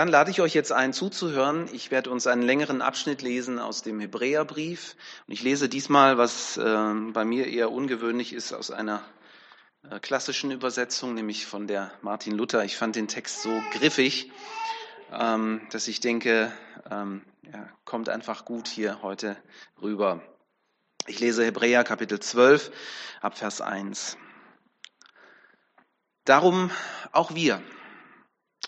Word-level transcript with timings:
Dann 0.00 0.08
lade 0.08 0.30
ich 0.30 0.40
euch 0.40 0.54
jetzt 0.54 0.72
ein, 0.72 0.94
zuzuhören. 0.94 1.68
Ich 1.74 1.90
werde 1.90 2.08
uns 2.08 2.26
einen 2.26 2.40
längeren 2.40 2.80
Abschnitt 2.80 3.20
lesen 3.20 3.58
aus 3.58 3.82
dem 3.82 4.00
Hebräerbrief. 4.00 4.96
Und 5.26 5.34
ich 5.34 5.42
lese 5.42 5.68
diesmal, 5.68 6.16
was 6.16 6.56
äh, 6.56 6.94
bei 7.12 7.26
mir 7.26 7.46
eher 7.48 7.70
ungewöhnlich 7.70 8.32
ist, 8.32 8.54
aus 8.54 8.70
einer 8.70 9.02
äh, 9.90 10.00
klassischen 10.00 10.52
Übersetzung, 10.52 11.12
nämlich 11.12 11.44
von 11.44 11.66
der 11.66 11.92
Martin 12.00 12.34
Luther. 12.34 12.64
Ich 12.64 12.78
fand 12.78 12.96
den 12.96 13.08
Text 13.08 13.42
so 13.42 13.62
griffig, 13.72 14.32
ähm, 15.12 15.60
dass 15.70 15.86
ich 15.86 16.00
denke, 16.00 16.50
ähm, 16.90 17.20
ja, 17.52 17.68
kommt 17.84 18.08
einfach 18.08 18.46
gut 18.46 18.68
hier 18.68 19.02
heute 19.02 19.36
rüber. 19.82 20.22
Ich 21.08 21.20
lese 21.20 21.44
Hebräer 21.44 21.84
Kapitel 21.84 22.20
12 22.20 22.70
ab 23.20 23.36
Vers 23.36 23.60
1. 23.60 24.16
Darum 26.24 26.70
auch 27.12 27.34
wir 27.34 27.62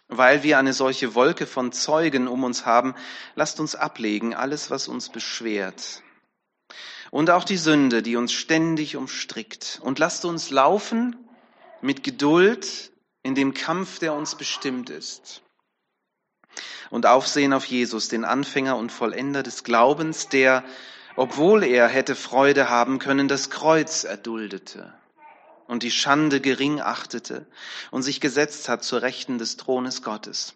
weil 0.09 0.43
wir 0.43 0.59
eine 0.59 0.73
solche 0.73 1.14
Wolke 1.14 1.46
von 1.46 1.73
Zeugen 1.73 2.29
um 2.29 2.45
uns 2.45 2.66
haben, 2.66 2.95
lasst 3.35 3.61
uns 3.61 3.75
ablegen 3.75 4.35
alles, 4.35 4.71
was 4.71 4.89
uns 4.89 5.08
beschwert. 5.08 6.03
Und 7.11 7.31
auch 7.31 7.44
die 7.44 7.57
Sünde, 7.57 8.03
die 8.03 8.17
uns 8.17 8.32
ständig 8.32 8.96
umstrickt. 8.96 9.80
Und 9.82 9.99
lasst 9.99 10.25
uns 10.25 10.50
laufen 10.50 11.17
mit 11.80 12.03
Geduld 12.03 12.93
in 13.22 13.35
dem 13.35 13.54
Kampf, 13.54 13.99
der 13.99 14.14
uns 14.14 14.35
bestimmt 14.35 14.89
ist. 14.91 15.43
Und 16.91 17.07
aufsehen 17.07 17.53
auf 17.53 17.64
Jesus, 17.64 18.08
den 18.08 18.25
Anfänger 18.25 18.77
und 18.77 18.93
Vollender 18.93 19.43
des 19.43 19.64
Glaubens, 19.64 20.29
der, 20.29 20.64
obwohl 21.16 21.64
er 21.64 21.89
hätte 21.89 22.14
Freude 22.14 22.69
haben 22.69 22.99
können, 22.99 23.29
das 23.29 23.50
Kreuz 23.50 24.05
erduldete 24.05 24.94
und 25.72 25.82
die 25.82 25.90
Schande 25.90 26.43
gering 26.43 26.82
achtete 26.82 27.46
und 27.90 28.03
sich 28.03 28.21
gesetzt 28.21 28.68
hat 28.68 28.85
zur 28.85 29.00
Rechten 29.00 29.39
des 29.39 29.57
Thrones 29.57 30.03
Gottes. 30.03 30.54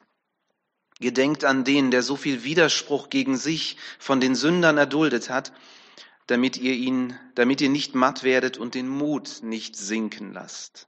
Gedenkt 1.01 1.43
an 1.43 1.65
den, 1.65 1.91
der 1.91 2.03
so 2.03 2.17
viel 2.17 2.45
Widerspruch 2.45 3.09
gegen 3.09 3.39
sich 3.39 3.79
von 3.99 4.21
den 4.21 4.35
Sündern 4.35 4.77
erduldet 4.77 5.31
hat, 5.31 5.55
damit 6.27 6.59
ihr 6.59 6.75
ihn, 6.75 7.19
damit 7.35 7.63
ihr 7.63 7.71
nicht 7.71 7.95
matt 7.95 8.25
werdet 8.25 8.59
und 8.59 8.75
den 8.75 8.89
Mut 8.89 9.39
nicht 9.41 9.75
sinken 9.75 10.35
lasst. 10.35 10.87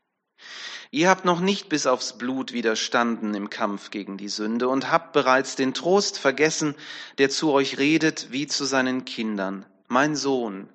Ihr 0.91 1.09
habt 1.09 1.25
noch 1.25 1.41
nicht 1.41 1.71
bis 1.71 1.87
aufs 1.87 2.19
Blut 2.19 2.53
widerstanden 2.53 3.33
im 3.33 3.49
Kampf 3.49 3.89
gegen 3.89 4.19
die 4.19 4.29
Sünde 4.29 4.69
und 4.69 4.91
habt 4.91 5.15
bereits 5.15 5.57
den 5.57 5.73
Trost 5.73 6.19
vergessen, 6.19 6.75
der 7.17 7.31
zu 7.31 7.51
euch 7.51 7.79
redet 7.79 8.31
wie 8.31 8.47
zu 8.47 8.67
seinen 8.67 9.07
Kindern. 9.07 9.65
Mein 9.89 10.17
Sohn, 10.17 10.69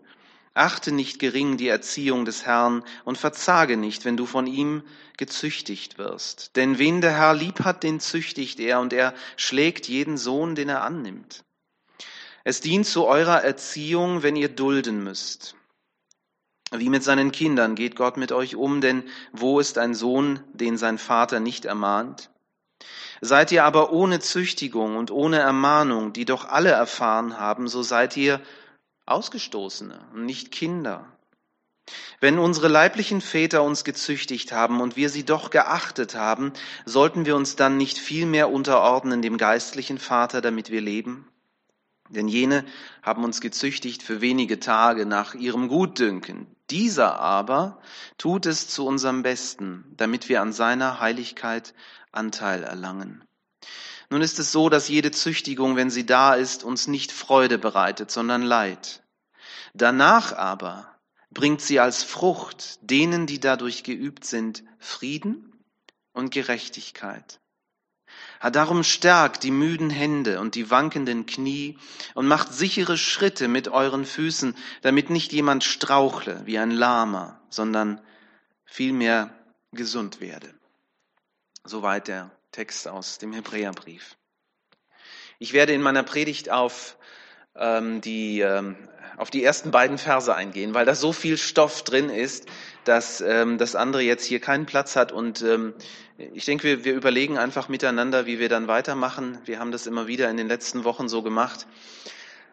Achte 0.56 0.92
nicht 0.92 1.18
gering 1.18 1.58
die 1.58 1.68
Erziehung 1.68 2.26
des 2.26 2.46
Herrn 2.46 2.84
und 3.06 3.18
verzage 3.18 3.76
nicht, 3.76 4.06
wenn 4.06 4.18
du 4.18 4.28
von 4.28 4.46
ihm 4.46 4.84
gezüchtigt 5.18 5.98
wirst. 5.98 6.56
Denn 6.56 6.78
wen 6.78 7.02
der 7.02 7.18
Herr 7.18 7.34
lieb 7.34 7.62
hat, 7.62 7.82
den 7.82 8.00
züchtigt 8.00 8.60
er 8.60 8.80
und 8.80 8.94
er 8.94 9.16
schlägt 9.36 9.88
jeden 9.88 10.18
Sohn, 10.18 10.54
den 10.54 10.70
er 10.70 10.84
annimmt. 10.84 11.44
Es 12.44 12.62
dient 12.62 12.86
zu 12.86 13.06
eurer 13.06 13.44
Erziehung, 13.44 14.22
wenn 14.22 14.36
ihr 14.36 14.50
dulden 14.50 15.04
müsst. 15.04 15.56
Wie 16.72 16.90
mit 16.90 17.04
seinen 17.04 17.32
Kindern 17.32 17.76
geht 17.76 17.96
Gott 17.96 18.18
mit 18.18 18.32
euch 18.32 18.56
um, 18.56 18.82
denn 18.82 19.04
wo 19.32 19.60
ist 19.60 19.78
ein 19.78 19.94
Sohn, 19.96 20.40
den 20.54 20.78
sein 20.78 20.98
Vater 20.98 21.40
nicht 21.40 21.66
ermahnt? 21.66 22.30
Seid 23.22 23.52
ihr 23.52 23.64
aber 23.64 23.94
ohne 23.94 24.20
Züchtigung 24.20 24.98
und 24.98 25.10
ohne 25.10 25.40
Ermahnung, 25.40 26.14
die 26.14 26.26
doch 26.26 26.46
alle 26.46 26.72
erfahren 26.72 27.40
haben, 27.40 27.68
so 27.68 27.82
seid 27.82 28.18
ihr 28.18 28.42
Ausgestoßene 29.06 30.00
und 30.14 30.26
nicht 30.26 30.52
Kinder. 30.52 31.06
Wenn 32.22 32.40
unsere 32.40 32.70
leiblichen 32.70 33.20
Väter 33.20 33.64
uns 33.64 33.84
gezüchtigt 33.84 34.54
haben 34.54 34.80
und 34.80 34.96
wir 34.96 35.10
sie 35.10 35.26
doch 35.26 35.50
geachtet 35.50 36.16
haben, 36.16 36.54
sollten 36.86 37.26
wir 37.26 37.36
uns 37.36 37.58
dann 37.58 37.76
nicht 37.76 37.98
viel 37.98 38.26
mehr 38.26 38.50
unterordnen 38.50 39.22
dem 39.22 39.38
geistlichen 39.38 39.98
Vater, 39.98 40.40
damit 40.40 40.70
wir 40.70 40.80
leben? 40.80 41.28
Denn 42.10 42.28
jene 42.28 42.64
haben 43.02 43.24
uns 43.24 43.42
gezüchtigt 43.42 44.04
für 44.04 44.22
wenige 44.22 44.60
Tage 44.60 45.06
nach 45.06 45.36
ihrem 45.36 45.68
Gutdünken. 45.68 46.48
Dieser 46.70 47.20
aber 47.20 47.80
tut 48.18 48.46
es 48.46 48.68
zu 48.70 48.86
unserem 48.86 49.24
Besten, 49.24 49.84
damit 49.98 50.30
wir 50.30 50.42
an 50.42 50.54
seiner 50.54 51.00
Heiligkeit 51.00 51.74
Anteil 52.12 52.64
erlangen. 52.64 53.24
Nun 54.14 54.22
ist 54.22 54.38
es 54.38 54.52
so, 54.52 54.70
dass 54.70 54.90
jede 54.90 55.10
Züchtigung, 55.10 55.76
wenn 55.76 55.90
sie 55.90 56.06
da 56.06 56.36
ist, 56.36 56.64
uns 56.64 56.88
nicht 56.88 57.12
Freude 57.12 57.58
bereitet, 57.58 58.12
sondern 58.12 58.44
Leid. 58.44 59.02
Danach 59.74 60.34
aber 60.34 60.88
bringt 61.32 61.62
sie 61.62 61.80
als 61.80 62.04
Frucht 62.04 62.78
denen, 62.84 63.26
die 63.26 63.40
dadurch 63.40 63.82
geübt 63.82 64.24
sind, 64.24 64.64
Frieden 64.78 65.52
und 66.12 66.30
Gerechtigkeit. 66.30 67.40
Darum 68.52 68.84
stärkt 68.84 69.42
die 69.42 69.50
müden 69.50 69.90
Hände 69.90 70.40
und 70.42 70.54
die 70.54 70.70
wankenden 70.70 71.26
Knie 71.26 71.80
und 72.14 72.28
macht 72.28 72.54
sichere 72.54 73.00
Schritte 73.00 73.48
mit 73.48 73.68
euren 73.68 74.06
Füßen, 74.06 74.56
damit 74.84 75.10
nicht 75.10 75.34
jemand 75.34 75.64
strauchle 75.64 76.44
wie 76.46 76.60
ein 76.60 76.70
Lama, 76.70 77.42
sondern 77.50 78.00
vielmehr 78.64 79.34
gesund 79.72 80.22
werde. 80.22 80.54
Soweit 81.64 82.08
der 82.08 82.30
Text 82.54 82.88
aus 82.88 83.18
dem 83.18 83.34
Hebräerbrief. 83.34 84.16
Ich 85.40 85.52
werde 85.52 85.74
in 85.74 85.82
meiner 85.82 86.04
Predigt 86.04 86.50
auf 86.50 86.98
ähm, 87.56 88.00
die, 88.00 88.40
ähm, 88.40 88.78
auf 89.18 89.30
die 89.30 89.44
ersten 89.44 89.72
beiden 89.72 89.98
Verse 89.98 90.34
eingehen, 90.34 90.74
weil 90.74 90.86
da 90.86 90.96
so 90.96 91.12
viel 91.12 91.38
Stoff 91.38 91.84
drin 91.84 92.10
ist, 92.10 92.48
dass 92.86 93.22
ähm, 93.22 93.58
das 93.58 93.76
andere 93.76 94.02
jetzt 94.02 94.26
hier 94.26 94.40
keinen 94.40 94.66
Platz 94.66 94.96
hat. 94.96 95.12
Und 95.12 95.42
ähm, 95.42 95.74
ich 96.18 96.46
denke, 96.46 96.64
wir, 96.64 96.86
wir 96.86 96.94
überlegen 96.94 97.38
einfach 97.38 97.68
miteinander, 97.68 98.26
wie 98.26 98.40
wir 98.40 98.50
dann 98.50 98.68
weitermachen. 98.68 99.40
Wir 99.46 99.60
haben 99.60 99.72
das 99.72 99.88
immer 99.88 100.08
wieder 100.08 100.30
in 100.30 100.38
den 100.38 100.48
letzten 100.48 100.84
Wochen 100.84 101.10
so 101.10 101.22
gemacht. 101.24 101.68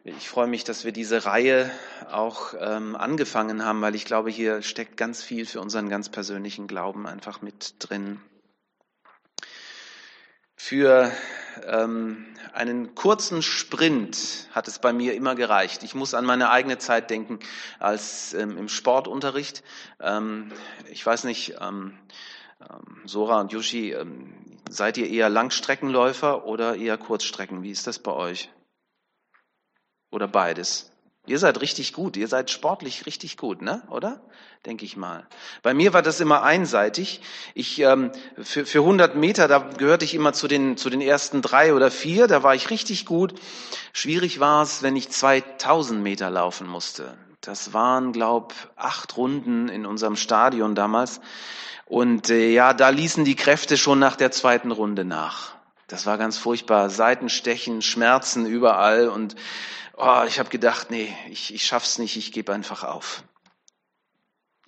Ich 0.02 0.28
freue 0.28 0.46
mich, 0.46 0.64
dass 0.64 0.84
wir 0.86 0.92
diese 0.92 1.26
Reihe 1.26 1.70
auch 2.10 2.54
ähm, 2.58 2.96
angefangen 2.96 3.64
haben, 3.64 3.82
weil 3.82 3.94
ich 3.94 4.06
glaube, 4.06 4.30
hier 4.30 4.62
steckt 4.62 4.96
ganz 4.96 5.22
viel 5.22 5.44
für 5.44 5.60
unseren 5.60 5.90
ganz 5.90 6.08
persönlichen 6.08 6.66
Glauben 6.66 7.06
einfach 7.06 7.42
mit 7.42 7.74
drin. 7.78 8.18
Für 10.62 11.10
ähm, 11.66 12.26
einen 12.52 12.94
kurzen 12.94 13.40
Sprint 13.40 14.46
hat 14.52 14.68
es 14.68 14.78
bei 14.78 14.92
mir 14.92 15.14
immer 15.14 15.34
gereicht. 15.34 15.82
Ich 15.82 15.94
muss 15.94 16.12
an 16.12 16.26
meine 16.26 16.50
eigene 16.50 16.76
Zeit 16.76 17.08
denken 17.08 17.40
als 17.78 18.34
ähm, 18.34 18.58
im 18.58 18.68
Sportunterricht. 18.68 19.64
Ähm, 20.00 20.52
ich 20.90 21.04
weiß 21.04 21.24
nicht, 21.24 21.54
ähm, 21.60 21.98
ähm, 22.60 23.00
Sora 23.06 23.40
und 23.40 23.52
Yushi, 23.52 23.92
ähm, 23.92 24.34
seid 24.68 24.98
ihr 24.98 25.08
eher 25.08 25.30
Langstreckenläufer 25.30 26.44
oder 26.44 26.76
eher 26.76 26.98
Kurzstrecken? 26.98 27.62
Wie 27.62 27.70
ist 27.70 27.86
das 27.86 27.98
bei 27.98 28.12
euch? 28.12 28.50
Oder 30.10 30.28
beides? 30.28 30.89
Ihr 31.26 31.38
seid 31.38 31.60
richtig 31.60 31.92
gut, 31.92 32.16
ihr 32.16 32.28
seid 32.28 32.50
sportlich 32.50 33.06
richtig 33.06 33.36
gut, 33.36 33.60
ne? 33.60 33.82
Oder? 33.90 34.20
Denke 34.66 34.84
ich 34.84 34.96
mal. 34.96 35.26
Bei 35.62 35.74
mir 35.74 35.92
war 35.92 36.02
das 36.02 36.20
immer 36.20 36.42
einseitig. 36.42 37.20
Ich 37.54 37.78
ähm, 37.80 38.10
für, 38.42 38.66
für 38.66 38.80
100 38.80 39.16
Meter, 39.16 39.46
da 39.46 39.58
gehörte 39.58 40.04
ich 40.04 40.14
immer 40.14 40.32
zu 40.32 40.48
den 40.48 40.76
zu 40.76 40.90
den 40.90 41.00
ersten 41.00 41.40
drei 41.40 41.74
oder 41.74 41.90
vier. 41.90 42.26
Da 42.26 42.42
war 42.42 42.54
ich 42.54 42.70
richtig 42.70 43.06
gut. 43.06 43.34
Schwierig 43.92 44.40
war 44.40 44.62
es, 44.62 44.82
wenn 44.82 44.96
ich 44.96 45.10
2000 45.10 46.02
Meter 46.02 46.30
laufen 46.30 46.66
musste. 46.66 47.16
Das 47.40 47.72
waren, 47.72 48.12
glaub, 48.12 48.54
acht 48.76 49.16
Runden 49.16 49.68
in 49.68 49.86
unserem 49.86 50.16
Stadion 50.16 50.74
damals. 50.74 51.20
Und 51.86 52.30
äh, 52.30 52.50
ja, 52.50 52.74
da 52.74 52.90
ließen 52.90 53.24
die 53.24 53.36
Kräfte 53.36 53.76
schon 53.76 53.98
nach 53.98 54.16
der 54.16 54.30
zweiten 54.30 54.70
Runde 54.70 55.04
nach. 55.04 55.54
Das 55.88 56.06
war 56.06 56.18
ganz 56.18 56.38
furchtbar. 56.38 56.88
Seitenstechen, 56.90 57.82
Schmerzen 57.82 58.46
überall 58.46 59.08
und 59.08 59.36
oh, 60.00 60.24
ich 60.26 60.38
habe 60.38 60.48
gedacht, 60.48 60.90
nee, 60.90 61.14
ich, 61.28 61.54
ich 61.54 61.64
schaff's 61.64 61.98
nicht, 61.98 62.16
ich 62.16 62.32
gebe 62.32 62.52
einfach 62.52 62.84
auf. 62.84 63.22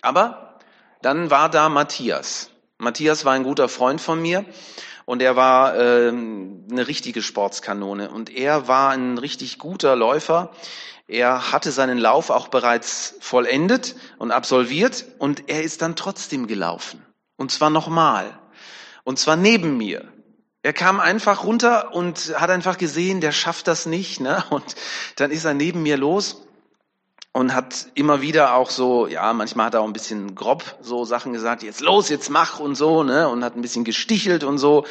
Aber 0.01 0.59
dann 1.01 1.29
war 1.29 1.49
da 1.49 1.69
Matthias. 1.69 2.49
Matthias 2.77 3.25
war 3.25 3.33
ein 3.33 3.43
guter 3.43 3.69
Freund 3.69 3.99
von 3.99 4.21
mir 4.21 4.45
und 5.05 5.21
er 5.21 5.35
war 5.35 5.75
ähm, 5.77 6.67
eine 6.69 6.87
richtige 6.87 7.21
Sportskanone 7.21 8.09
und 8.09 8.29
er 8.29 8.67
war 8.67 8.91
ein 8.91 9.17
richtig 9.17 9.57
guter 9.57 9.95
Läufer. 9.95 10.51
Er 11.07 11.51
hatte 11.51 11.71
seinen 11.71 11.97
Lauf 11.97 12.29
auch 12.29 12.47
bereits 12.47 13.15
vollendet 13.19 13.95
und 14.17 14.31
absolviert 14.31 15.05
und 15.19 15.49
er 15.49 15.63
ist 15.63 15.81
dann 15.81 15.95
trotzdem 15.95 16.47
gelaufen. 16.47 17.05
Und 17.35 17.51
zwar 17.51 17.69
nochmal. 17.69 18.39
Und 19.03 19.19
zwar 19.19 19.35
neben 19.35 19.77
mir. 19.77 20.12
Er 20.63 20.73
kam 20.73 21.01
einfach 21.01 21.43
runter 21.43 21.93
und 21.93 22.33
hat 22.39 22.49
einfach 22.49 22.77
gesehen, 22.77 23.19
der 23.19 23.33
schafft 23.33 23.67
das 23.67 23.85
nicht. 23.85 24.21
Ne? 24.21 24.43
Und 24.49 24.75
dann 25.17 25.29
ist 25.29 25.45
er 25.45 25.53
neben 25.53 25.83
mir 25.83 25.97
los 25.97 26.41
und 27.33 27.53
hat 27.53 27.87
immer 27.95 28.21
wieder 28.21 28.53
auch 28.53 28.69
so, 28.69 29.07
ja, 29.07 29.33
manchmal 29.33 29.65
hat 29.65 29.73
er 29.73 29.81
auch 29.81 29.87
ein 29.87 29.93
bisschen 29.93 30.35
grob 30.35 30.77
so 30.81 31.03
Sachen 31.03 31.33
gesagt, 31.33 31.63
jetzt 31.63 31.81
los, 31.81 32.07
jetzt 32.09 32.29
mach 32.29 32.59
und 32.59 32.75
so, 32.75 33.03
ne, 33.03 33.27
und 33.27 33.43
hat 33.43 33.55
ein 33.55 33.61
bisschen 33.61 33.83
gestichelt 33.83 34.43
und 34.43 34.59
so, 34.59 34.85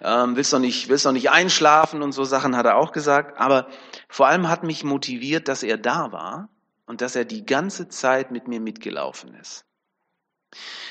ähm, 0.00 0.34
willst 0.34 0.54
doch 0.54 0.58
nicht, 0.58 0.88
willst 0.88 1.04
doch 1.04 1.12
nicht 1.12 1.30
einschlafen 1.30 2.02
und 2.02 2.12
so 2.12 2.24
Sachen 2.24 2.56
hat 2.56 2.64
er 2.64 2.76
auch 2.76 2.92
gesagt. 2.92 3.38
Aber 3.38 3.68
vor 4.08 4.26
allem 4.26 4.48
hat 4.48 4.64
mich 4.64 4.84
motiviert, 4.84 5.48
dass 5.48 5.62
er 5.62 5.76
da 5.76 6.12
war 6.12 6.48
und 6.86 7.02
dass 7.02 7.14
er 7.14 7.26
die 7.26 7.44
ganze 7.44 7.88
Zeit 7.88 8.30
mit 8.30 8.48
mir 8.48 8.60
mitgelaufen 8.60 9.34
ist. 9.34 9.66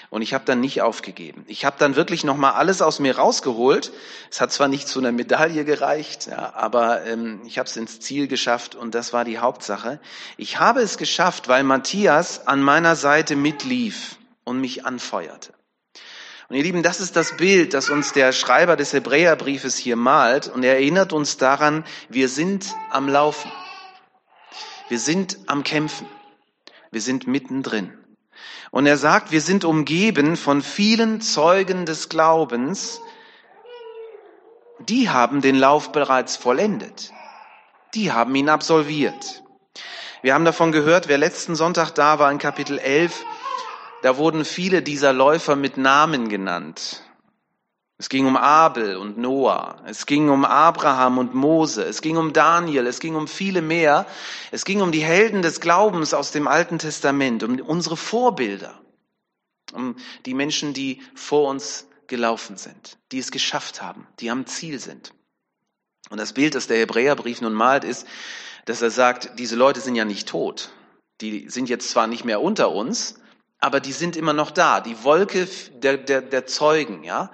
Und 0.09 0.21
ich 0.21 0.33
habe 0.33 0.43
dann 0.45 0.59
nicht 0.59 0.81
aufgegeben. 0.81 1.45
Ich 1.47 1.63
habe 1.63 1.77
dann 1.79 1.95
wirklich 1.95 2.23
nochmal 2.23 2.53
alles 2.53 2.81
aus 2.81 2.99
mir 2.99 3.17
rausgeholt. 3.17 3.93
Es 4.29 4.41
hat 4.41 4.51
zwar 4.51 4.67
nicht 4.67 4.87
zu 4.87 4.99
einer 4.99 5.13
Medaille 5.13 5.63
gereicht, 5.63 6.27
ja, 6.27 6.53
aber 6.53 7.05
ähm, 7.05 7.41
ich 7.45 7.57
habe 7.57 7.69
es 7.69 7.77
ins 7.77 8.01
Ziel 8.01 8.27
geschafft 8.27 8.75
und 8.75 8.93
das 8.93 9.13
war 9.13 9.23
die 9.23 9.39
Hauptsache. 9.39 9.99
Ich 10.35 10.59
habe 10.59 10.81
es 10.81 10.97
geschafft, 10.97 11.47
weil 11.47 11.63
Matthias 11.63 12.47
an 12.47 12.61
meiner 12.61 12.95
Seite 12.97 13.37
mitlief 13.37 14.17
und 14.43 14.59
mich 14.59 14.85
anfeuerte. 14.85 15.53
Und 16.49 16.57
ihr 16.57 16.63
Lieben, 16.63 16.83
das 16.83 16.99
ist 16.99 17.15
das 17.15 17.37
Bild, 17.37 17.73
das 17.73 17.89
uns 17.89 18.11
der 18.11 18.33
Schreiber 18.33 18.75
des 18.75 18.91
Hebräerbriefes 18.91 19.77
hier 19.77 19.95
malt 19.95 20.49
und 20.49 20.63
er 20.63 20.73
erinnert 20.73 21.13
uns 21.13 21.37
daran, 21.37 21.85
wir 22.09 22.27
sind 22.27 22.75
am 22.89 23.07
Laufen. 23.07 23.49
Wir 24.89 24.99
sind 24.99 25.37
am 25.47 25.63
Kämpfen. 25.63 26.07
Wir 26.91 26.99
sind 26.99 27.25
mittendrin. 27.25 27.93
Und 28.71 28.85
er 28.85 28.97
sagt, 28.97 29.31
wir 29.31 29.41
sind 29.41 29.65
umgeben 29.65 30.37
von 30.37 30.61
vielen 30.61 31.21
Zeugen 31.21 31.85
des 31.85 32.09
Glaubens. 32.09 33.01
Die 34.79 35.09
haben 35.09 35.41
den 35.41 35.55
Lauf 35.55 35.91
bereits 35.91 36.37
vollendet. 36.37 37.11
Die 37.93 38.11
haben 38.11 38.33
ihn 38.35 38.49
absolviert. 38.49 39.43
Wir 40.21 40.33
haben 40.33 40.45
davon 40.45 40.71
gehört, 40.71 41.07
wer 41.07 41.17
letzten 41.17 41.55
Sonntag 41.55 41.91
da 41.91 42.19
war 42.19 42.31
in 42.31 42.37
Kapitel 42.37 42.77
11, 42.77 43.25
da 44.03 44.17
wurden 44.17 44.45
viele 44.45 44.81
dieser 44.81 45.13
Läufer 45.13 45.55
mit 45.55 45.77
Namen 45.77 46.29
genannt. 46.29 47.03
Es 48.01 48.09
ging 48.09 48.25
um 48.25 48.35
Abel 48.35 48.97
und 48.97 49.19
Noah. 49.19 49.79
Es 49.85 50.07
ging 50.07 50.29
um 50.29 50.43
Abraham 50.43 51.19
und 51.19 51.35
Mose. 51.35 51.83
Es 51.83 52.01
ging 52.01 52.17
um 52.17 52.33
Daniel. 52.33 52.87
Es 52.87 52.99
ging 52.99 53.13
um 53.13 53.27
viele 53.27 53.61
mehr. 53.61 54.07
Es 54.49 54.65
ging 54.65 54.81
um 54.81 54.91
die 54.91 55.03
Helden 55.03 55.43
des 55.43 55.61
Glaubens 55.61 56.15
aus 56.15 56.31
dem 56.31 56.47
Alten 56.47 56.79
Testament, 56.79 57.43
um 57.43 57.59
unsere 57.59 57.95
Vorbilder, 57.95 58.73
um 59.71 59.97
die 60.25 60.33
Menschen, 60.33 60.73
die 60.73 61.03
vor 61.13 61.47
uns 61.47 61.85
gelaufen 62.07 62.57
sind, 62.57 62.97
die 63.11 63.19
es 63.19 63.29
geschafft 63.29 63.83
haben, 63.83 64.07
die 64.19 64.31
am 64.31 64.47
Ziel 64.47 64.79
sind. 64.79 65.13
Und 66.09 66.17
das 66.17 66.33
Bild, 66.33 66.55
das 66.55 66.65
der 66.65 66.79
Hebräerbrief 66.79 67.39
nun 67.41 67.53
malt, 67.53 67.83
ist, 67.83 68.07
dass 68.65 68.81
er 68.81 68.89
sagt, 68.89 69.37
diese 69.37 69.55
Leute 69.55 69.79
sind 69.79 69.93
ja 69.93 70.05
nicht 70.05 70.27
tot. 70.27 70.71
Die 71.21 71.47
sind 71.49 71.69
jetzt 71.69 71.91
zwar 71.91 72.07
nicht 72.07 72.25
mehr 72.25 72.41
unter 72.41 72.71
uns, 72.71 73.20
aber 73.61 73.79
die 73.79 73.93
sind 73.93 74.17
immer 74.17 74.33
noch 74.33 74.51
da. 74.51 74.81
Die 74.81 75.03
Wolke 75.03 75.47
der, 75.73 75.97
der, 75.97 76.21
der 76.21 76.45
Zeugen, 76.45 77.03
ja 77.03 77.31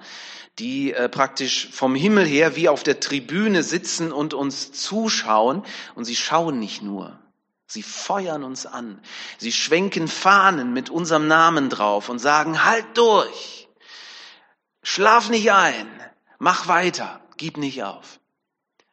die 0.58 0.92
äh, 0.92 1.08
praktisch 1.08 1.68
vom 1.70 1.94
Himmel 1.94 2.26
her 2.26 2.56
wie 2.56 2.68
auf 2.68 2.82
der 2.82 3.00
Tribüne 3.00 3.62
sitzen 3.62 4.12
und 4.12 4.34
uns 4.34 4.72
zuschauen. 4.72 5.64
Und 5.94 6.04
sie 6.04 6.16
schauen 6.16 6.58
nicht 6.58 6.82
nur, 6.82 7.18
sie 7.66 7.82
feuern 7.82 8.44
uns 8.44 8.66
an. 8.66 9.00
Sie 9.38 9.52
schwenken 9.52 10.08
Fahnen 10.08 10.72
mit 10.72 10.90
unserem 10.90 11.28
Namen 11.28 11.70
drauf 11.70 12.08
und 12.08 12.18
sagen, 12.18 12.64
halt 12.64 12.86
durch, 12.94 13.68
schlaf 14.82 15.28
nicht 15.30 15.52
ein, 15.52 15.86
mach 16.38 16.66
weiter, 16.68 17.20
gib 17.36 17.56
nicht 17.56 17.84
auf. 17.84 18.20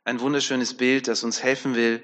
Ein 0.04 0.20
wunderschönes 0.20 0.76
Bild, 0.76 1.08
das 1.08 1.24
uns 1.24 1.42
helfen 1.42 1.74
will 1.76 2.04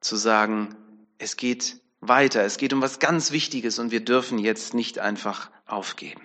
zu 0.00 0.16
sagen, 0.16 0.76
es 1.18 1.36
geht 1.36 1.76
weiter, 2.00 2.44
es 2.44 2.56
geht 2.58 2.72
um 2.72 2.82
was 2.82 2.98
ganz 2.98 3.32
Wichtiges 3.32 3.78
und 3.78 3.90
wir 3.90 4.04
dürfen 4.04 4.38
jetzt 4.38 4.74
nicht 4.74 4.98
einfach 4.98 5.50
aufgeben. 5.66 6.22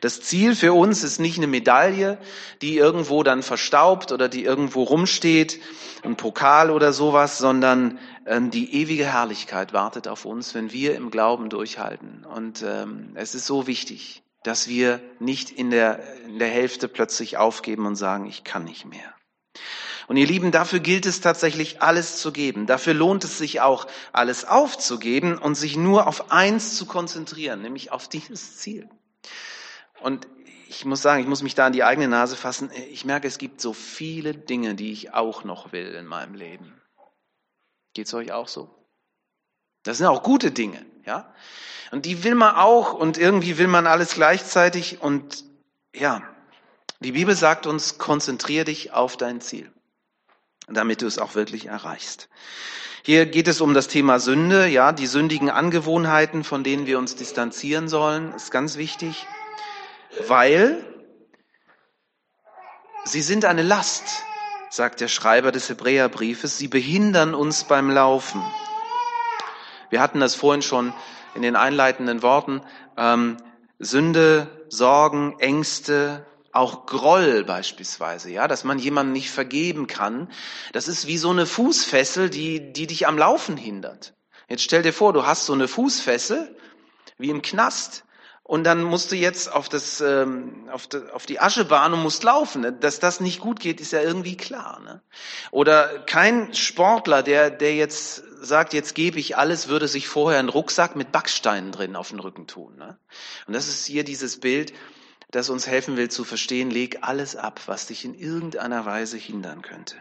Das 0.00 0.20
Ziel 0.20 0.54
für 0.54 0.72
uns 0.72 1.02
ist 1.02 1.18
nicht 1.18 1.38
eine 1.38 1.46
Medaille, 1.46 2.18
die 2.60 2.76
irgendwo 2.76 3.22
dann 3.22 3.42
verstaubt 3.42 4.12
oder 4.12 4.28
die 4.28 4.44
irgendwo 4.44 4.82
rumsteht, 4.82 5.60
ein 6.02 6.16
Pokal 6.16 6.70
oder 6.70 6.92
sowas, 6.92 7.38
sondern 7.38 7.98
ähm, 8.26 8.50
die 8.50 8.74
ewige 8.74 9.06
Herrlichkeit 9.06 9.72
wartet 9.72 10.08
auf 10.08 10.24
uns, 10.24 10.54
wenn 10.54 10.72
wir 10.72 10.94
im 10.96 11.10
Glauben 11.10 11.48
durchhalten. 11.48 12.24
Und 12.24 12.62
ähm, 12.66 13.12
es 13.14 13.34
ist 13.34 13.46
so 13.46 13.66
wichtig, 13.66 14.22
dass 14.42 14.68
wir 14.68 15.00
nicht 15.20 15.50
in 15.50 15.70
der, 15.70 16.00
in 16.24 16.38
der 16.38 16.48
Hälfte 16.48 16.88
plötzlich 16.88 17.36
aufgeben 17.36 17.86
und 17.86 17.96
sagen, 17.96 18.26
ich 18.26 18.44
kann 18.44 18.64
nicht 18.64 18.84
mehr. 18.84 19.14
Und 20.08 20.16
ihr 20.16 20.26
Lieben, 20.26 20.52
dafür 20.52 20.80
gilt 20.80 21.06
es 21.06 21.20
tatsächlich 21.20 21.82
alles 21.82 22.16
zu 22.16 22.32
geben. 22.32 22.66
Dafür 22.66 22.94
lohnt 22.94 23.24
es 23.24 23.38
sich 23.38 23.60
auch, 23.60 23.86
alles 24.12 24.44
aufzugeben 24.44 25.38
und 25.38 25.54
sich 25.54 25.76
nur 25.76 26.06
auf 26.06 26.30
eins 26.30 26.76
zu 26.76 26.86
konzentrieren, 26.86 27.62
nämlich 27.62 27.92
auf 27.92 28.08
dieses 28.08 28.58
Ziel. 28.58 28.88
Und 30.00 30.26
ich 30.68 30.84
muss 30.84 31.02
sagen, 31.02 31.20
ich 31.20 31.28
muss 31.28 31.42
mich 31.42 31.54
da 31.54 31.66
an 31.66 31.72
die 31.72 31.84
eigene 31.84 32.08
Nase 32.08 32.36
fassen. 32.36 32.70
Ich 32.90 33.04
merke, 33.04 33.28
es 33.28 33.38
gibt 33.38 33.60
so 33.60 33.72
viele 33.72 34.34
Dinge, 34.34 34.74
die 34.74 34.92
ich 34.92 35.12
auch 35.12 35.44
noch 35.44 35.72
will 35.72 35.94
in 35.94 36.06
meinem 36.06 36.34
Leben. 36.34 36.80
Geht's 37.94 38.14
euch 38.14 38.32
auch 38.32 38.48
so? 38.48 38.70
Das 39.82 39.98
sind 39.98 40.06
auch 40.06 40.22
gute 40.22 40.50
Dinge, 40.50 40.84
ja? 41.04 41.32
Und 41.90 42.06
die 42.06 42.24
will 42.24 42.34
man 42.34 42.56
auch 42.56 42.94
und 42.94 43.18
irgendwie 43.18 43.58
will 43.58 43.66
man 43.66 43.86
alles 43.86 44.14
gleichzeitig 44.14 45.02
und 45.02 45.44
ja, 45.94 46.22
die 47.00 47.12
Bibel 47.12 47.34
sagt 47.34 47.66
uns, 47.66 47.98
konzentrier 47.98 48.64
dich 48.64 48.92
auf 48.92 49.18
dein 49.18 49.40
Ziel, 49.42 49.70
damit 50.74 51.02
du 51.02 51.06
es 51.06 51.18
auch 51.18 51.34
wirklich 51.34 51.66
erreichst. 51.66 52.28
Hier 53.04 53.26
geht 53.26 53.48
es 53.48 53.60
um 53.60 53.74
das 53.74 53.88
Thema 53.88 54.20
Sünde, 54.20 54.66
ja, 54.66 54.92
die 54.92 55.06
sündigen 55.06 55.50
Angewohnheiten, 55.50 56.44
von 56.44 56.62
denen 56.62 56.86
wir 56.86 56.98
uns 56.98 57.16
distanzieren 57.16 57.88
sollen, 57.88 58.32
ist 58.34 58.50
ganz 58.50 58.76
wichtig 58.76 59.26
weil 60.28 60.84
sie 63.04 63.22
sind 63.22 63.44
eine 63.44 63.62
Last, 63.62 64.24
sagt 64.70 65.00
der 65.00 65.08
Schreiber 65.08 65.52
des 65.52 65.68
Hebräerbriefes. 65.68 66.58
Sie 66.58 66.68
behindern 66.68 67.34
uns 67.34 67.64
beim 67.64 67.90
Laufen. 67.90 68.42
Wir 69.90 70.00
hatten 70.00 70.20
das 70.20 70.34
vorhin 70.34 70.62
schon 70.62 70.92
in 71.34 71.42
den 71.42 71.56
einleitenden 71.56 72.22
Worten. 72.22 72.62
Ähm, 72.96 73.36
Sünde, 73.78 74.64
Sorgen, 74.68 75.38
Ängste, 75.38 76.26
auch 76.52 76.86
Groll 76.86 77.44
beispielsweise, 77.44 78.30
ja, 78.30 78.46
dass 78.46 78.62
man 78.62 78.78
jemandem 78.78 79.14
nicht 79.14 79.30
vergeben 79.30 79.86
kann. 79.86 80.30
Das 80.72 80.86
ist 80.86 81.06
wie 81.06 81.18
so 81.18 81.30
eine 81.30 81.46
Fußfessel, 81.46 82.30
die, 82.30 82.72
die 82.72 82.86
dich 82.86 83.06
am 83.06 83.18
Laufen 83.18 83.56
hindert. 83.56 84.14
Jetzt 84.48 84.62
stell 84.62 84.82
dir 84.82 84.92
vor, 84.92 85.14
du 85.14 85.24
hast 85.26 85.46
so 85.46 85.54
eine 85.54 85.66
Fußfessel 85.66 86.54
wie 87.16 87.30
im 87.30 87.40
Knast 87.40 88.04
und 88.44 88.64
dann 88.64 88.82
musst 88.82 89.10
du 89.10 89.16
jetzt 89.16 89.50
auf, 89.50 89.70
das, 89.70 90.02
ähm, 90.02 90.68
auf, 90.70 90.86
die, 90.86 90.98
auf 91.12 91.24
die 91.24 91.40
Aschebahn 91.40 91.94
und 91.94 92.02
musst 92.02 92.22
laufen. 92.22 92.60
Ne? 92.60 92.72
Dass 92.72 92.98
das 92.98 93.20
nicht 93.20 93.40
gut 93.40 93.60
geht, 93.60 93.80
ist 93.80 93.92
ja 93.92 94.02
irgendwie 94.02 94.36
klar. 94.36 94.80
Ne? 94.84 95.00
Oder 95.52 96.00
kein 96.00 96.52
Sportler, 96.52 97.22
der, 97.22 97.50
der 97.50 97.74
jetzt 97.74 98.24
sagt, 98.42 98.74
jetzt 98.74 98.94
gebe 98.94 99.18
ich 99.18 99.38
alles, 99.38 99.68
würde 99.68 99.88
sich 99.88 100.06
vorher 100.06 100.38
einen 100.38 100.50
Rucksack 100.50 100.96
mit 100.96 101.12
Backsteinen 101.12 101.72
drin 101.72 101.96
auf 101.96 102.10
den 102.10 102.20
Rücken 102.20 102.46
tun. 102.46 102.76
Ne? 102.76 102.98
Und 103.46 103.54
das 103.54 103.68
ist 103.68 103.86
hier 103.86 104.04
dieses 104.04 104.38
Bild, 104.40 104.74
das 105.32 105.50
uns 105.50 105.66
helfen 105.66 105.96
will 105.96 106.10
zu 106.10 106.24
verstehen, 106.24 106.70
leg 106.70 106.98
alles 107.00 107.34
ab, 107.34 107.60
was 107.66 107.86
dich 107.86 108.04
in 108.04 108.14
irgendeiner 108.14 108.84
Weise 108.84 109.16
hindern 109.16 109.62
könnte. 109.62 109.96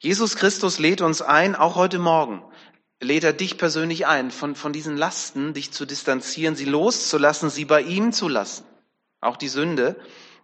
Jesus 0.00 0.34
Christus 0.36 0.78
lädt 0.78 1.02
uns 1.02 1.22
ein, 1.22 1.54
auch 1.54 1.76
heute 1.76 1.98
Morgen, 1.98 2.42
lädt 3.00 3.22
er 3.22 3.34
dich 3.34 3.58
persönlich 3.58 4.06
ein, 4.06 4.30
von, 4.30 4.56
von 4.56 4.72
diesen 4.72 4.96
Lasten 4.96 5.52
dich 5.52 5.72
zu 5.72 5.84
distanzieren, 5.84 6.56
sie 6.56 6.64
loszulassen, 6.64 7.50
sie 7.50 7.66
bei 7.66 7.82
ihm 7.82 8.12
zu 8.12 8.28
lassen. 8.28 8.64
Auch 9.20 9.36
die 9.36 9.48
Sünde. 9.48 9.96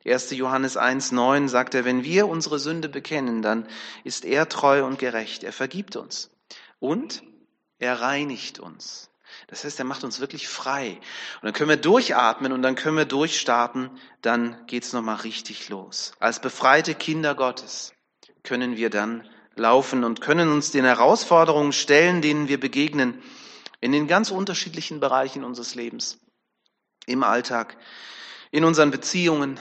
1. 0.04 0.30
Johannes 0.32 0.76
1, 0.76 1.12
9 1.12 1.48
sagt 1.48 1.74
er, 1.74 1.84
wenn 1.86 2.04
wir 2.04 2.28
unsere 2.28 2.58
Sünde 2.58 2.90
bekennen, 2.90 3.40
dann 3.40 3.66
ist 4.04 4.24
er 4.24 4.48
treu 4.48 4.84
und 4.84 4.98
gerecht. 4.98 5.42
Er 5.42 5.52
vergibt 5.52 5.96
uns. 5.96 6.30
Und 6.78 7.22
er 7.78 8.00
reinigt 8.00 8.60
uns. 8.60 9.10
Das 9.48 9.64
heißt, 9.64 9.78
er 9.78 9.84
macht 9.84 10.02
uns 10.02 10.18
wirklich 10.18 10.48
frei. 10.48 10.98
Und 11.40 11.44
dann 11.44 11.52
können 11.52 11.70
wir 11.70 11.76
durchatmen 11.76 12.52
und 12.52 12.62
dann 12.62 12.74
können 12.74 12.96
wir 12.96 13.04
durchstarten. 13.04 13.90
Dann 14.20 14.66
geht's 14.66 14.92
nochmal 14.92 15.16
richtig 15.16 15.68
los. 15.68 16.12
Als 16.18 16.40
befreite 16.40 16.94
Kinder 16.94 17.34
Gottes 17.34 17.94
können 18.42 18.76
wir 18.76 18.90
dann 18.90 19.28
laufen 19.54 20.04
und 20.04 20.20
können 20.20 20.50
uns 20.50 20.70
den 20.72 20.84
Herausforderungen 20.84 21.72
stellen, 21.72 22.22
denen 22.22 22.48
wir 22.48 22.58
begegnen, 22.58 23.22
in 23.80 23.92
den 23.92 24.06
ganz 24.06 24.30
unterschiedlichen 24.30 25.00
Bereichen 25.00 25.44
unseres 25.44 25.74
Lebens, 25.74 26.18
im 27.06 27.22
Alltag, 27.22 27.76
in 28.50 28.64
unseren 28.64 28.90
Beziehungen, 28.90 29.60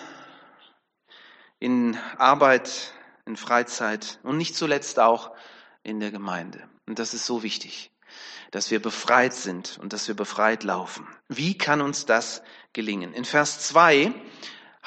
in 1.60 1.98
Arbeit, 2.18 2.94
in 3.25 3.38
Freizeit 3.38 4.20
und 4.24 4.38
nicht 4.38 4.56
zuletzt 4.56 5.00
auch 5.00 5.32
in 5.84 6.00
der 6.00 6.12
Gemeinde. 6.12 6.68
Und 6.88 7.00
das 7.00 7.13
ist 7.13 7.25
so 7.25 7.44
wichtig, 7.44 7.92
dass 8.51 8.72
wir 8.72 8.82
befreit 8.82 9.34
sind 9.34 9.77
und 9.82 9.94
dass 9.94 10.08
wir 10.08 10.15
befreit 10.15 10.63
laufen. 10.63 11.08
Wie 11.27 11.58
kann 11.58 11.82
uns 11.82 12.05
das 12.05 12.41
gelingen? 12.74 13.13
In 13.13 13.25
Vers 13.25 13.60
2 13.67 14.13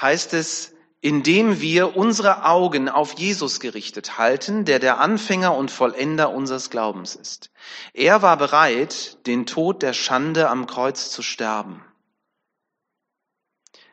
heißt 0.01 0.35
es, 0.35 0.75
indem 1.01 1.61
wir 1.61 1.97
unsere 1.97 2.45
Augen 2.45 2.89
auf 2.89 3.19
Jesus 3.19 3.61
gerichtet 3.61 4.19
halten, 4.19 4.65
der 4.65 4.81
der 4.81 4.99
Anfänger 4.99 5.57
und 5.57 5.71
Vollender 5.71 6.31
unseres 6.31 6.71
Glaubens 6.71 7.15
ist. 7.15 7.51
Er 7.95 8.21
war 8.23 8.37
bereit, 8.37 9.25
den 9.27 9.47
Tod 9.47 9.83
der 9.83 9.93
Schande 9.93 10.49
am 10.49 10.67
Kreuz 10.67 11.11
zu 11.11 11.23
sterben, 11.23 11.85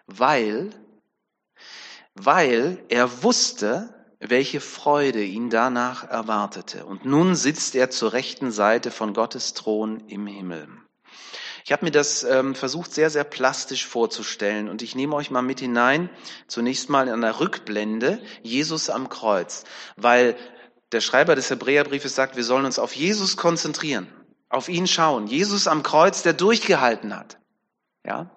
weil, 0.07 0.71
weil 2.15 2.83
er 2.89 3.23
wusste, 3.23 3.94
welche 4.29 4.59
Freude 4.59 5.23
ihn 5.23 5.49
danach 5.49 6.07
erwartete. 6.09 6.85
Und 6.85 7.05
nun 7.05 7.35
sitzt 7.35 7.75
er 7.75 7.89
zur 7.89 8.13
rechten 8.13 8.51
Seite 8.51 8.91
von 8.91 9.13
Gottes 9.13 9.53
Thron 9.53 10.07
im 10.07 10.27
Himmel. 10.27 10.67
Ich 11.65 11.71
habe 11.71 11.85
mir 11.85 11.91
das 11.91 12.23
ähm, 12.23 12.53
versucht 12.53 12.93
sehr, 12.93 13.09
sehr 13.09 13.23
plastisch 13.23 13.87
vorzustellen 13.87 14.69
und 14.69 14.83
ich 14.83 14.95
nehme 14.95 15.15
euch 15.15 15.31
mal 15.31 15.41
mit 15.41 15.59
hinein, 15.59 16.11
zunächst 16.47 16.89
mal 16.89 17.07
in 17.07 17.21
der 17.21 17.39
Rückblende, 17.39 18.21
Jesus 18.43 18.91
am 18.91 19.09
Kreuz, 19.09 19.63
weil 19.95 20.37
der 20.91 21.01
Schreiber 21.01 21.33
des 21.33 21.49
Hebräerbriefes 21.49 22.13
sagt, 22.13 22.35
wir 22.35 22.43
sollen 22.43 22.65
uns 22.65 22.77
auf 22.77 22.95
Jesus 22.95 23.35
konzentrieren, 23.35 24.07
auf 24.47 24.69
ihn 24.69 24.85
schauen. 24.85 25.25
Jesus 25.25 25.67
am 25.67 25.81
Kreuz, 25.81 26.21
der 26.21 26.33
durchgehalten 26.33 27.15
hat. 27.15 27.39
Ja? 28.05 28.29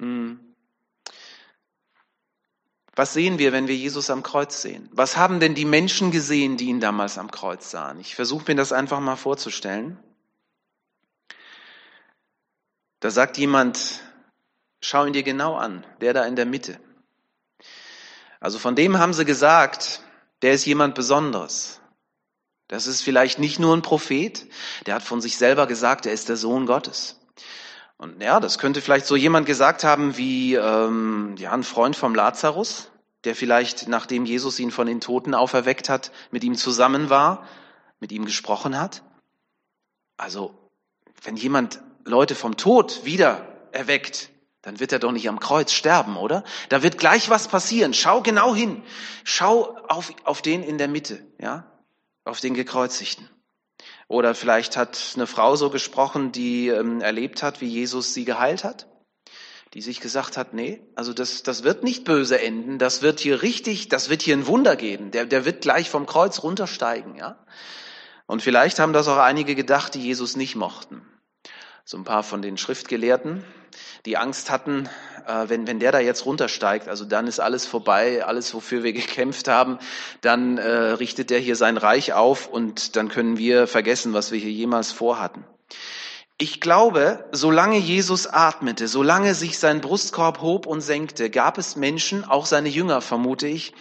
Hm. 0.00 0.43
Was 2.96 3.12
sehen 3.12 3.38
wir, 3.38 3.52
wenn 3.52 3.66
wir 3.66 3.76
Jesus 3.76 4.08
am 4.08 4.22
Kreuz 4.22 4.62
sehen? 4.62 4.88
Was 4.92 5.16
haben 5.16 5.40
denn 5.40 5.54
die 5.54 5.64
Menschen 5.64 6.12
gesehen, 6.12 6.56
die 6.56 6.66
ihn 6.66 6.80
damals 6.80 7.18
am 7.18 7.30
Kreuz 7.30 7.70
sahen? 7.70 7.98
Ich 7.98 8.14
versuche 8.14 8.44
mir 8.46 8.54
das 8.54 8.72
einfach 8.72 9.00
mal 9.00 9.16
vorzustellen. 9.16 9.98
Da 13.00 13.10
sagt 13.10 13.36
jemand, 13.36 14.00
schau 14.80 15.04
ihn 15.04 15.12
dir 15.12 15.24
genau 15.24 15.56
an, 15.56 15.84
der 16.00 16.14
da 16.14 16.24
in 16.24 16.36
der 16.36 16.46
Mitte. 16.46 16.78
Also 18.38 18.58
von 18.58 18.76
dem 18.76 18.98
haben 18.98 19.12
sie 19.12 19.24
gesagt, 19.24 20.00
der 20.42 20.52
ist 20.52 20.64
jemand 20.64 20.94
Besonderes. 20.94 21.80
Das 22.68 22.86
ist 22.86 23.02
vielleicht 23.02 23.38
nicht 23.38 23.58
nur 23.58 23.76
ein 23.76 23.82
Prophet, 23.82 24.46
der 24.86 24.94
hat 24.94 25.02
von 25.02 25.20
sich 25.20 25.36
selber 25.36 25.66
gesagt, 25.66 26.06
er 26.06 26.12
ist 26.12 26.28
der 26.28 26.36
Sohn 26.36 26.66
Gottes. 26.66 27.20
Und 27.96 28.22
ja, 28.22 28.40
das 28.40 28.58
könnte 28.58 28.80
vielleicht 28.80 29.06
so 29.06 29.16
jemand 29.16 29.46
gesagt 29.46 29.84
haben 29.84 30.16
wie 30.16 30.54
ähm, 30.54 31.36
ja, 31.38 31.52
ein 31.52 31.62
Freund 31.62 31.96
vom 31.96 32.14
Lazarus, 32.14 32.90
der 33.24 33.34
vielleicht, 33.34 33.88
nachdem 33.88 34.24
Jesus 34.26 34.58
ihn 34.58 34.70
von 34.70 34.86
den 34.86 35.00
Toten 35.00 35.34
auferweckt 35.34 35.88
hat, 35.88 36.10
mit 36.30 36.44
ihm 36.44 36.56
zusammen 36.56 37.08
war, 37.08 37.46
mit 38.00 38.12
ihm 38.12 38.24
gesprochen 38.24 38.78
hat. 38.78 39.02
Also, 40.16 40.54
wenn 41.22 41.36
jemand 41.36 41.80
Leute 42.04 42.34
vom 42.34 42.56
Tod 42.56 43.04
wieder 43.04 43.46
erweckt, 43.72 44.30
dann 44.62 44.80
wird 44.80 44.92
er 44.92 44.98
doch 44.98 45.12
nicht 45.12 45.28
am 45.28 45.40
Kreuz 45.40 45.72
sterben, 45.72 46.16
oder? 46.16 46.42
Da 46.68 46.82
wird 46.82 46.98
gleich 46.98 47.28
was 47.30 47.48
passieren. 47.48 47.92
Schau 47.92 48.22
genau 48.22 48.54
hin. 48.54 48.82
Schau 49.22 49.76
auf, 49.88 50.12
auf 50.24 50.42
den 50.42 50.62
in 50.62 50.78
der 50.78 50.88
Mitte, 50.88 51.24
ja? 51.38 51.64
Auf 52.24 52.40
den 52.40 52.54
Gekreuzigten. 52.54 53.28
Oder 54.08 54.34
vielleicht 54.34 54.76
hat 54.76 55.14
eine 55.14 55.26
Frau 55.26 55.56
so 55.56 55.70
gesprochen, 55.70 56.32
die 56.32 56.68
ähm, 56.68 57.00
erlebt 57.00 57.42
hat, 57.42 57.60
wie 57.60 57.68
Jesus 57.68 58.14
sie 58.14 58.24
geheilt 58.24 58.64
hat, 58.64 58.86
die 59.72 59.80
sich 59.80 60.00
gesagt 60.00 60.36
hat, 60.36 60.52
nee, 60.54 60.82
also 60.94 61.12
das, 61.12 61.42
das 61.42 61.64
wird 61.64 61.82
nicht 61.82 62.04
böse 62.04 62.40
enden, 62.40 62.78
das 62.78 63.02
wird 63.02 63.20
hier 63.20 63.42
richtig, 63.42 63.88
das 63.88 64.10
wird 64.10 64.22
hier 64.22 64.36
ein 64.36 64.46
Wunder 64.46 64.76
geben, 64.76 65.10
der, 65.10 65.26
der 65.26 65.44
wird 65.44 65.62
gleich 65.62 65.90
vom 65.90 66.06
Kreuz 66.06 66.42
runtersteigen, 66.42 67.16
ja. 67.16 67.44
Und 68.26 68.42
vielleicht 68.42 68.78
haben 68.78 68.92
das 68.94 69.08
auch 69.08 69.18
einige 69.18 69.54
gedacht, 69.54 69.94
die 69.94 70.02
Jesus 70.02 70.36
nicht 70.36 70.56
mochten. 70.56 71.02
So 71.86 71.98
ein 71.98 72.04
paar 72.04 72.22
von 72.22 72.40
den 72.40 72.56
Schriftgelehrten, 72.56 73.44
die 74.06 74.16
Angst 74.16 74.50
hatten, 74.50 74.88
äh, 75.26 75.48
wenn, 75.48 75.66
wenn 75.66 75.80
der 75.80 75.92
da 75.92 76.00
jetzt 76.00 76.24
runtersteigt, 76.24 76.88
also 76.88 77.04
dann 77.04 77.26
ist 77.26 77.40
alles 77.40 77.66
vorbei, 77.66 78.24
alles, 78.24 78.54
wofür 78.54 78.82
wir 78.82 78.92
gekämpft 78.94 79.48
haben, 79.48 79.78
dann 80.22 80.56
äh, 80.56 80.66
richtet 80.66 81.28
der 81.28 81.40
hier 81.40 81.56
sein 81.56 81.76
Reich 81.76 82.14
auf 82.14 82.46
und 82.46 82.96
dann 82.96 83.10
können 83.10 83.36
wir 83.36 83.66
vergessen, 83.66 84.14
was 84.14 84.32
wir 84.32 84.38
hier 84.38 84.50
jemals 84.50 84.92
vorhatten. 84.92 85.44
Ich 86.38 86.62
glaube, 86.62 87.28
solange 87.32 87.76
Jesus 87.76 88.26
atmete, 88.26 88.88
solange 88.88 89.34
sich 89.34 89.58
sein 89.58 89.82
Brustkorb 89.82 90.40
hob 90.40 90.66
und 90.66 90.80
senkte, 90.80 91.28
gab 91.28 91.58
es 91.58 91.76
Menschen, 91.76 92.24
auch 92.24 92.46
seine 92.46 92.70
Jünger 92.70 93.02
vermute 93.02 93.46
ich, 93.46 93.74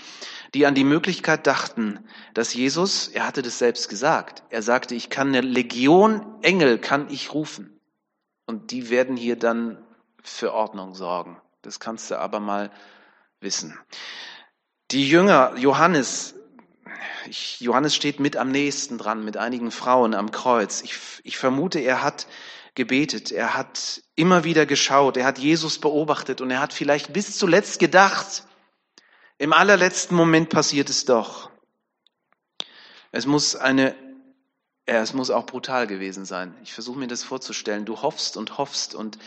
die 0.54 0.66
an 0.66 0.76
die 0.76 0.84
Möglichkeit 0.84 1.48
dachten, 1.48 2.00
dass 2.34 2.54
Jesus, 2.54 3.08
er 3.08 3.26
hatte 3.26 3.42
das 3.42 3.60
selbst 3.60 3.88
gesagt, 3.88 4.44
er 4.50 4.62
sagte, 4.62 4.94
ich 4.94 5.10
kann 5.10 5.30
eine 5.30 5.40
Legion 5.40 6.26
Engel 6.42 6.78
kann 6.80 7.08
ich 7.10 7.34
rufen. 7.34 7.73
Und 8.46 8.72
die 8.72 8.90
werden 8.90 9.16
hier 9.16 9.38
dann 9.38 9.78
für 10.22 10.54
Ordnung 10.54 10.96
sorgen. 10.96 11.42
Das 11.62 11.80
kannst 11.80 12.12
du 12.12 12.20
aber 12.20 12.40
mal 12.40 12.72
wissen. 13.40 13.78
Die 14.92 15.08
Jünger, 15.08 15.56
Johannes, 15.58 16.36
ich, 17.28 17.60
Johannes 17.62 17.96
steht 17.96 18.20
mit 18.20 18.38
am 18.38 18.52
nächsten 18.52 18.98
dran, 18.98 19.24
mit 19.24 19.38
einigen 19.38 19.72
Frauen 19.72 20.14
am 20.14 20.32
Kreuz. 20.32 20.82
Ich, 20.82 20.96
ich 21.24 21.38
vermute, 21.38 21.80
er 21.80 22.04
hat 22.04 22.28
gebetet, 22.76 23.32
er 23.32 23.56
hat 23.56 24.04
immer 24.16 24.44
wieder 24.44 24.66
geschaut, 24.66 25.18
er 25.18 25.26
hat 25.26 25.40
Jesus 25.40 25.80
beobachtet 25.80 26.42
und 26.42 26.52
er 26.52 26.60
hat 26.60 26.74
vielleicht 26.74 27.14
bis 27.14 27.38
zuletzt 27.38 27.80
gedacht, 27.80 28.46
im 29.38 29.54
allerletzten 29.54 30.16
Moment 30.16 30.50
passiert 30.50 30.90
es 30.90 31.06
doch. 31.06 31.50
Es 33.12 33.26
muss 33.26 33.56
eine 33.56 33.96
ja, 34.88 35.02
es 35.02 35.14
muss 35.14 35.30
auch 35.30 35.46
brutal 35.46 35.88
gewesen 35.88 36.26
sein. 36.26 36.54
Ich 36.62 36.74
versuche 36.74 37.00
mir 37.00 37.08
das 37.08 37.24
vorzustellen. 37.24 37.86
Du 37.86 38.02
hoffst 38.02 38.36
und 38.36 38.58
hoffst 38.58 38.96
und 38.96 39.18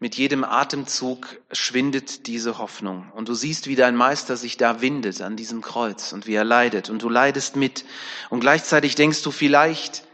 mit 0.00 0.16
jedem 0.16 0.42
Atemzug 0.42 1.38
schwindet 1.52 2.26
diese 2.26 2.58
Hoffnung. 2.58 3.12
Und 3.14 3.28
du 3.28 3.34
siehst, 3.34 3.68
wie 3.68 3.76
dein 3.76 3.94
Meister 3.94 4.36
sich 4.36 4.56
da 4.56 4.80
windet 4.80 5.20
an 5.20 5.36
diesem 5.36 5.62
Kreuz 5.62 6.12
und 6.12 6.26
wie 6.26 6.34
er 6.34 6.42
leidet. 6.42 6.90
Und 6.90 7.02
du 7.02 7.08
leidest 7.08 7.54
mit. 7.54 7.84
Und 8.28 8.40
gleichzeitig 8.40 8.96
denkst 8.96 9.22
du 9.22 9.30
vielleicht, 9.30 10.04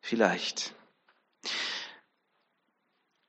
vielleicht. 0.00 0.74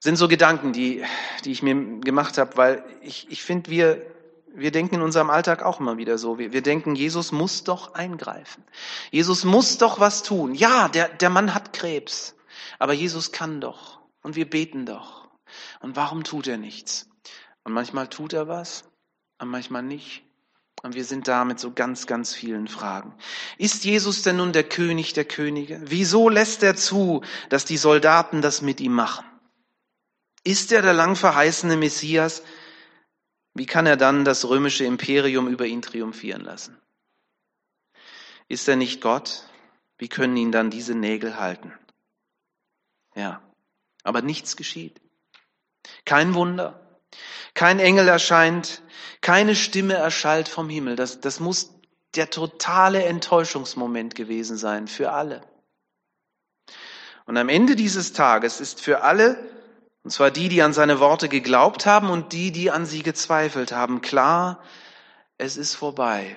Sind 0.02 0.18
so 0.18 0.28
Gedanken, 0.28 0.74
die, 0.74 1.06
die 1.46 1.54
ich 1.54 1.64
mir 1.64 2.02
gemacht 2.02 2.38
habe, 2.38 2.58
weil 2.58 2.84
ich, 3.02 3.28
ich 3.30 3.44
finde, 3.44 3.70
wir 3.70 4.13
wir 4.56 4.72
denken 4.72 4.96
in 4.96 5.02
unserem 5.02 5.30
Alltag 5.30 5.64
auch 5.64 5.80
immer 5.80 5.98
wieder 5.98 6.18
so. 6.18 6.38
Wir, 6.38 6.54
wir, 6.54 6.62
denken, 6.62 6.96
Jesus 6.96 7.32
muss 7.32 7.64
doch 7.64 7.96
eingreifen. 7.96 8.64
Jesus 9.12 9.44
muss 9.44 9.78
doch 9.78 10.00
was 10.00 10.24
tun. 10.24 10.54
Ja, 10.54 10.88
der, 10.90 11.10
der 11.10 11.30
Mann 11.30 11.54
hat 11.54 11.74
Krebs, 11.74 12.36
aber 12.80 12.94
Jesus 12.94 13.32
kann 13.32 13.62
doch. 13.62 14.00
Und 14.22 14.36
wir 14.36 14.50
beten 14.50 14.86
doch. 14.86 15.28
Und 15.82 15.96
warum 15.96 16.24
tut 16.24 16.48
er 16.48 16.58
nichts? 16.58 17.10
Und 17.64 17.74
manchmal 17.74 18.08
tut 18.08 18.34
er 18.34 18.48
was, 18.48 18.84
und 19.40 19.50
manchmal 19.50 19.84
nicht. 19.84 20.24
Und 20.82 20.96
wir 20.96 21.06
sind 21.06 21.28
da 21.28 21.46
mit 21.46 21.60
so 21.60 21.72
ganz, 21.72 22.08
ganz 22.08 22.34
vielen 22.34 22.68
Fragen. 22.68 23.14
Ist 23.58 23.86
Jesus 23.86 24.22
denn 24.22 24.38
nun 24.38 24.52
der 24.52 24.64
König 24.64 25.14
der 25.14 25.26
Könige? 25.26 25.82
Wieso 25.86 26.30
lässt 26.30 26.62
er 26.62 26.76
zu, 26.76 27.24
dass 27.50 27.64
die 27.66 27.78
Soldaten 27.78 28.42
das 28.42 28.62
mit 28.62 28.82
ihm 28.82 28.94
machen? 28.94 29.26
Ist 30.44 30.72
er 30.74 30.82
der 30.82 30.94
lang 30.94 31.16
verheißene 31.16 31.78
Messias? 31.78 32.44
Wie 33.54 33.66
kann 33.66 33.86
er 33.86 33.98
dann 33.98 34.26
das 34.26 34.46
römische 34.46 34.84
Imperium 34.84 35.48
über 35.48 35.66
ihn 35.66 35.82
triumphieren 35.82 36.42
lassen? 36.42 36.78
Ist 38.48 38.68
er 38.68 38.76
nicht 38.76 39.02
Gott? 39.02 39.48
Wie 39.98 40.10
können 40.10 40.36
ihn 40.38 40.52
dann 40.52 40.70
diese 40.70 40.96
Nägel 40.96 41.40
halten? 41.40 41.72
Ja, 43.16 43.42
aber 44.04 44.22
nichts 44.22 44.58
geschieht. 44.58 45.00
Kein 46.06 46.34
Wunder. 46.34 47.00
Kein 47.54 47.80
Engel 47.80 48.08
erscheint. 48.08 48.82
Keine 49.22 49.56
Stimme 49.56 49.94
erschallt 49.94 50.48
vom 50.48 50.70
Himmel. 50.70 50.96
Das, 50.96 51.22
das 51.22 51.40
muss 51.40 51.72
der 52.16 52.30
totale 52.30 53.04
Enttäuschungsmoment 53.06 54.16
gewesen 54.16 54.58
sein 54.58 54.88
für 54.88 55.12
alle. 55.12 55.42
Und 57.26 57.38
am 57.38 57.50
Ende 57.50 57.76
dieses 57.76 58.14
Tages 58.14 58.60
ist 58.60 58.82
für 58.82 59.04
alle 59.04 59.38
und 60.04 60.12
zwar 60.12 60.32
die, 60.32 60.50
die 60.50 60.62
an 60.62 60.74
seine 60.74 61.00
Worte 61.00 61.30
geglaubt 61.30 61.86
haben 61.86 62.10
und 62.10 62.34
die, 62.34 62.52
die 62.52 62.72
an 62.72 62.86
sie 62.86 63.04
gezweifelt 63.04 63.72
haben. 63.72 64.02
Klar, 64.02 64.62
es 65.38 65.58
ist 65.58 65.76
vorbei. 65.76 66.36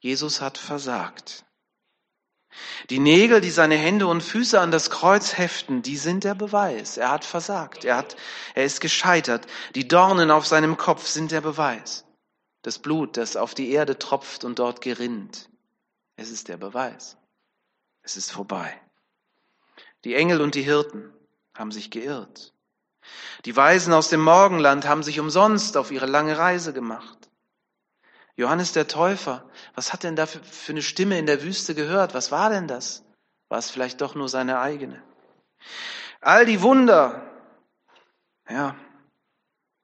Jesus 0.00 0.40
hat 0.40 0.58
versagt. 0.58 1.44
Die 2.90 2.98
Nägel, 2.98 3.40
die 3.40 3.50
seine 3.50 3.76
Hände 3.76 4.06
und 4.06 4.22
Füße 4.22 4.60
an 4.60 4.70
das 4.70 4.90
Kreuz 4.90 5.38
heften, 5.38 5.82
die 5.82 5.96
sind 5.96 6.24
der 6.24 6.34
Beweis. 6.34 6.96
Er 6.96 7.10
hat 7.10 7.24
versagt. 7.24 7.84
Er 7.84 7.96
hat, 7.96 8.16
er 8.54 8.64
ist 8.64 8.80
gescheitert. 8.80 9.46
Die 9.74 9.88
Dornen 9.88 10.30
auf 10.30 10.46
seinem 10.46 10.76
Kopf 10.76 11.06
sind 11.06 11.30
der 11.30 11.40
Beweis. 11.40 12.04
Das 12.62 12.78
Blut, 12.78 13.16
das 13.16 13.36
auf 13.36 13.54
die 13.54 13.70
Erde 13.70 13.98
tropft 13.98 14.44
und 14.44 14.58
dort 14.58 14.80
gerinnt. 14.80 15.50
Es 16.16 16.30
ist 16.30 16.48
der 16.48 16.56
Beweis. 16.56 17.16
Es 18.02 18.16
ist 18.16 18.30
vorbei. 18.30 18.80
Die 20.04 20.14
Engel 20.14 20.40
und 20.40 20.54
die 20.54 20.62
Hirten 20.62 21.12
haben 21.54 21.72
sich 21.72 21.90
geirrt. 21.90 22.53
Die 23.44 23.56
Weisen 23.56 23.92
aus 23.92 24.08
dem 24.08 24.20
Morgenland 24.20 24.86
haben 24.86 25.02
sich 25.02 25.20
umsonst 25.20 25.76
auf 25.76 25.90
ihre 25.90 26.06
lange 26.06 26.38
Reise 26.38 26.72
gemacht. 26.72 27.30
Johannes 28.36 28.72
der 28.72 28.88
Täufer, 28.88 29.48
was 29.74 29.92
hat 29.92 30.02
denn 30.02 30.16
da 30.16 30.26
für, 30.26 30.72
eine 30.72 30.82
Stimme 30.82 31.18
in 31.18 31.26
der 31.26 31.42
Wüste 31.42 31.74
gehört? 31.74 32.14
Was 32.14 32.32
war 32.32 32.50
denn 32.50 32.66
das? 32.66 33.04
War 33.48 33.58
es 33.58 33.70
vielleicht 33.70 34.00
doch 34.00 34.14
nur 34.14 34.28
seine 34.28 34.58
eigene? 34.58 35.02
All 36.20 36.46
die 36.46 36.62
Wunder, 36.62 37.30
ja, 38.48 38.74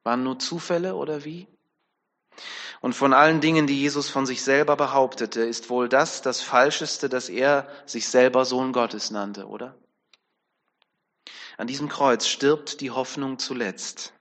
waren 0.03 0.23
nur 0.23 0.39
Zufälle 0.39 0.95
oder 0.95 1.23
wie? 1.23 1.47
Und 2.81 2.93
von 2.93 3.13
allen 3.13 3.41
Dingen, 3.41 3.67
die 3.67 3.79
Jesus 3.79 4.09
von 4.09 4.25
sich 4.25 4.41
selber 4.41 4.75
behauptete, 4.75 5.41
ist 5.41 5.69
wohl 5.69 5.87
das 5.87 6.23
das 6.23 6.41
Falscheste, 6.41 7.09
dass 7.09 7.29
er 7.29 7.69
sich 7.85 8.09
selber 8.09 8.43
Sohn 8.43 8.73
Gottes 8.73 9.11
nannte, 9.11 9.47
oder? 9.47 9.75
An 11.61 11.67
diesem 11.67 11.89
Kreuz 11.89 12.25
stirbt 12.25 12.81
die 12.81 12.89
Hoffnung 12.89 13.37
zuletzt. 13.37 14.13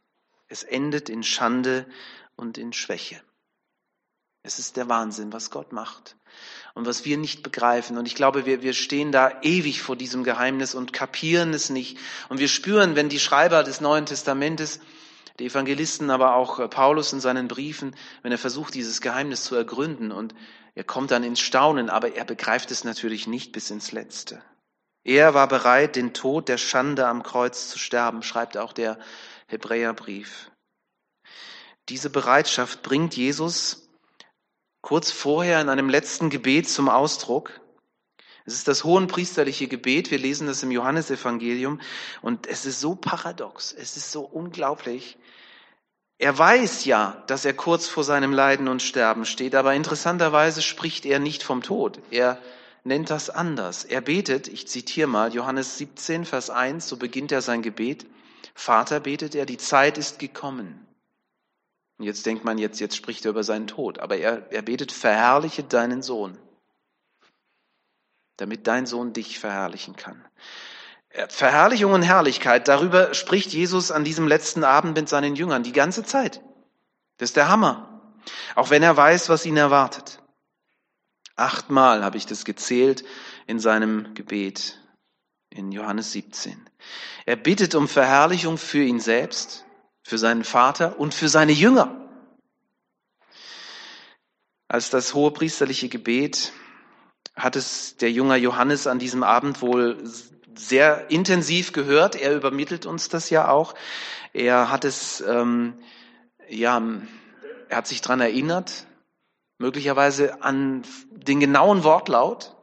Es 0.48 0.62
endet 0.62 1.08
in 1.08 1.22
Schande 1.22 1.86
und 2.36 2.58
in 2.58 2.74
Schwäche. 2.74 3.18
Es 4.42 4.58
ist 4.58 4.76
der 4.76 4.90
Wahnsinn, 4.90 5.32
was 5.32 5.50
Gott 5.50 5.72
macht. 5.72 6.18
und 6.74 6.84
was 6.84 7.06
wir 7.06 7.16
nicht 7.16 7.42
begreifen. 7.42 7.96
Und 7.96 8.04
ich 8.04 8.14
glaube, 8.14 8.44
wir, 8.44 8.60
wir 8.60 8.74
stehen 8.74 9.10
da 9.10 9.40
ewig 9.40 9.80
vor 9.80 9.96
diesem 9.96 10.22
Geheimnis 10.22 10.74
und 10.74 10.92
kapieren 10.92 11.54
es 11.54 11.70
nicht. 11.70 11.96
Und 12.28 12.40
wir 12.40 12.48
spüren, 12.48 12.94
wenn 12.94 13.08
die 13.08 13.18
Schreiber 13.18 13.64
des 13.64 13.80
Neuen 13.80 14.04
Testamentes, 14.04 14.78
die 15.38 15.46
Evangelisten, 15.46 16.10
aber 16.10 16.34
auch 16.34 16.58
äh, 16.58 16.68
Paulus 16.68 17.14
in 17.14 17.20
seinen 17.20 17.48
Briefen, 17.48 17.96
wenn 18.20 18.32
er 18.32 18.38
versucht, 18.38 18.74
dieses 18.74 19.00
Geheimnis 19.00 19.44
zu 19.44 19.54
ergründen 19.56 20.12
und 20.12 20.34
er 20.74 20.84
kommt 20.84 21.10
dann 21.10 21.24
ins 21.24 21.40
Staunen, 21.40 21.88
aber 21.88 22.14
er 22.16 22.26
begreift 22.26 22.70
es 22.70 22.84
natürlich 22.84 23.26
nicht 23.26 23.52
bis 23.52 23.70
ins 23.70 23.92
Letzte. 23.92 24.42
Er 25.04 25.34
war 25.34 25.48
bereit, 25.48 25.96
den 25.96 26.12
Tod 26.12 26.48
der 26.48 26.58
Schande 26.58 27.06
am 27.06 27.22
Kreuz 27.22 27.68
zu 27.68 27.78
sterben, 27.78 28.22
schreibt 28.22 28.56
auch 28.56 28.72
der 28.72 28.98
Hebräerbrief. 29.46 30.50
Diese 31.88 32.10
Bereitschaft 32.10 32.82
bringt 32.82 33.16
Jesus 33.16 33.88
kurz 34.82 35.10
vorher 35.10 35.60
in 35.60 35.68
einem 35.68 35.88
letzten 35.88 36.30
Gebet 36.30 36.68
zum 36.68 36.88
Ausdruck. 36.88 37.60
Es 38.44 38.54
ist 38.54 38.68
das 38.68 38.84
hohenpriesterliche 38.84 39.68
Gebet. 39.68 40.10
Wir 40.10 40.18
lesen 40.18 40.46
das 40.46 40.62
im 40.62 40.70
Johannesevangelium. 40.70 41.80
Und 42.22 42.46
es 42.46 42.66
ist 42.66 42.80
so 42.80 42.94
paradox. 42.94 43.72
Es 43.72 43.96
ist 43.96 44.12
so 44.12 44.22
unglaublich. 44.22 45.18
Er 46.18 46.36
weiß 46.36 46.84
ja, 46.84 47.22
dass 47.26 47.44
er 47.44 47.54
kurz 47.54 47.88
vor 47.88 48.04
seinem 48.04 48.32
Leiden 48.32 48.68
und 48.68 48.82
Sterben 48.82 49.24
steht. 49.24 49.54
Aber 49.54 49.74
interessanterweise 49.74 50.62
spricht 50.62 51.06
er 51.06 51.18
nicht 51.18 51.42
vom 51.42 51.62
Tod. 51.62 52.00
Er 52.10 52.40
nennt 52.84 53.10
das 53.10 53.30
anders. 53.30 53.84
Er 53.84 54.00
betet, 54.00 54.48
ich 54.48 54.68
zitiere 54.68 55.08
mal 55.08 55.32
Johannes 55.32 55.78
17, 55.78 56.24
Vers 56.24 56.50
1, 56.50 56.88
so 56.88 56.96
beginnt 56.96 57.32
er 57.32 57.42
sein 57.42 57.62
Gebet. 57.62 58.06
Vater 58.54 59.00
betet 59.00 59.34
er, 59.34 59.46
die 59.46 59.58
Zeit 59.58 59.98
ist 59.98 60.18
gekommen. 60.18 60.86
Und 61.98 62.06
jetzt 62.06 62.24
denkt 62.24 62.44
man, 62.44 62.58
jetzt, 62.58 62.80
jetzt 62.80 62.96
spricht 62.96 63.24
er 63.26 63.30
über 63.30 63.44
seinen 63.44 63.66
Tod. 63.66 63.98
Aber 63.98 64.16
er, 64.16 64.50
er 64.50 64.62
betet, 64.62 64.92
verherrliche 64.92 65.62
deinen 65.62 66.02
Sohn, 66.02 66.38
damit 68.38 68.66
dein 68.66 68.86
Sohn 68.86 69.12
dich 69.12 69.38
verherrlichen 69.38 69.96
kann. 69.96 70.24
Verherrlichung 71.28 71.92
und 71.92 72.02
Herrlichkeit, 72.02 72.68
darüber 72.68 73.14
spricht 73.14 73.52
Jesus 73.52 73.90
an 73.90 74.04
diesem 74.04 74.28
letzten 74.28 74.62
Abend 74.62 74.96
mit 74.96 75.08
seinen 75.08 75.34
Jüngern 75.34 75.62
die 75.62 75.72
ganze 75.72 76.04
Zeit. 76.04 76.40
Das 77.18 77.30
ist 77.30 77.36
der 77.36 77.48
Hammer. 77.48 78.00
Auch 78.54 78.70
wenn 78.70 78.82
er 78.82 78.96
weiß, 78.96 79.28
was 79.28 79.44
ihn 79.44 79.56
erwartet. 79.56 80.19
Achtmal 81.40 82.04
habe 82.04 82.16
ich 82.16 82.26
das 82.26 82.44
gezählt 82.44 83.04
in 83.46 83.58
seinem 83.58 84.14
Gebet 84.14 84.78
in 85.48 85.72
Johannes 85.72 86.12
17. 86.12 86.68
Er 87.26 87.36
bittet 87.36 87.74
um 87.74 87.88
Verherrlichung 87.88 88.58
für 88.58 88.82
ihn 88.82 89.00
selbst, 89.00 89.64
für 90.02 90.18
seinen 90.18 90.44
Vater 90.44 90.98
und 90.98 91.14
für 91.14 91.28
seine 91.28 91.52
Jünger. 91.52 92.08
Als 94.68 94.90
das 94.90 95.14
hohe 95.14 95.32
priesterliche 95.32 95.88
Gebet 95.88 96.52
hat 97.34 97.56
es 97.56 97.96
der 97.96 98.12
Jünger 98.12 98.36
Johannes 98.36 98.86
an 98.86 98.98
diesem 98.98 99.22
Abend 99.22 99.62
wohl 99.62 99.98
sehr 100.54 101.10
intensiv 101.10 101.72
gehört. 101.72 102.14
Er 102.14 102.36
übermittelt 102.36 102.86
uns 102.86 103.08
das 103.08 103.30
ja 103.30 103.48
auch. 103.48 103.74
Er 104.32 104.70
hat 104.70 104.84
es, 104.84 105.20
ähm, 105.22 105.74
ja, 106.48 106.80
er 107.68 107.76
hat 107.76 107.86
sich 107.86 108.00
dran 108.00 108.20
erinnert, 108.20 108.86
möglicherweise 109.60 110.42
an 110.42 110.82
den 111.10 111.38
genauen 111.38 111.84
Wortlaut. 111.84 112.56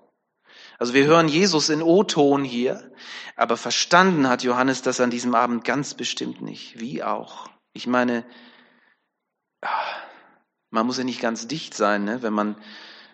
Also 0.79 0.93
wir 0.95 1.05
hören 1.05 1.27
Jesus 1.27 1.69
in 1.69 1.83
O-Ton 1.83 2.43
hier, 2.43 2.91
aber 3.35 3.55
verstanden 3.55 4.27
hat 4.27 4.43
Johannes 4.43 4.81
das 4.81 4.99
an 4.99 5.11
diesem 5.11 5.35
Abend 5.35 5.63
ganz 5.63 5.93
bestimmt 5.93 6.41
nicht. 6.41 6.79
Wie 6.79 7.03
auch. 7.03 7.49
Ich 7.73 7.85
meine, 7.85 8.25
man 10.71 10.87
muss 10.87 10.97
ja 10.97 11.03
nicht 11.03 11.21
ganz 11.21 11.47
dicht 11.47 11.75
sein, 11.75 12.03
ne? 12.03 12.23
wenn 12.23 12.33
man, 12.33 12.55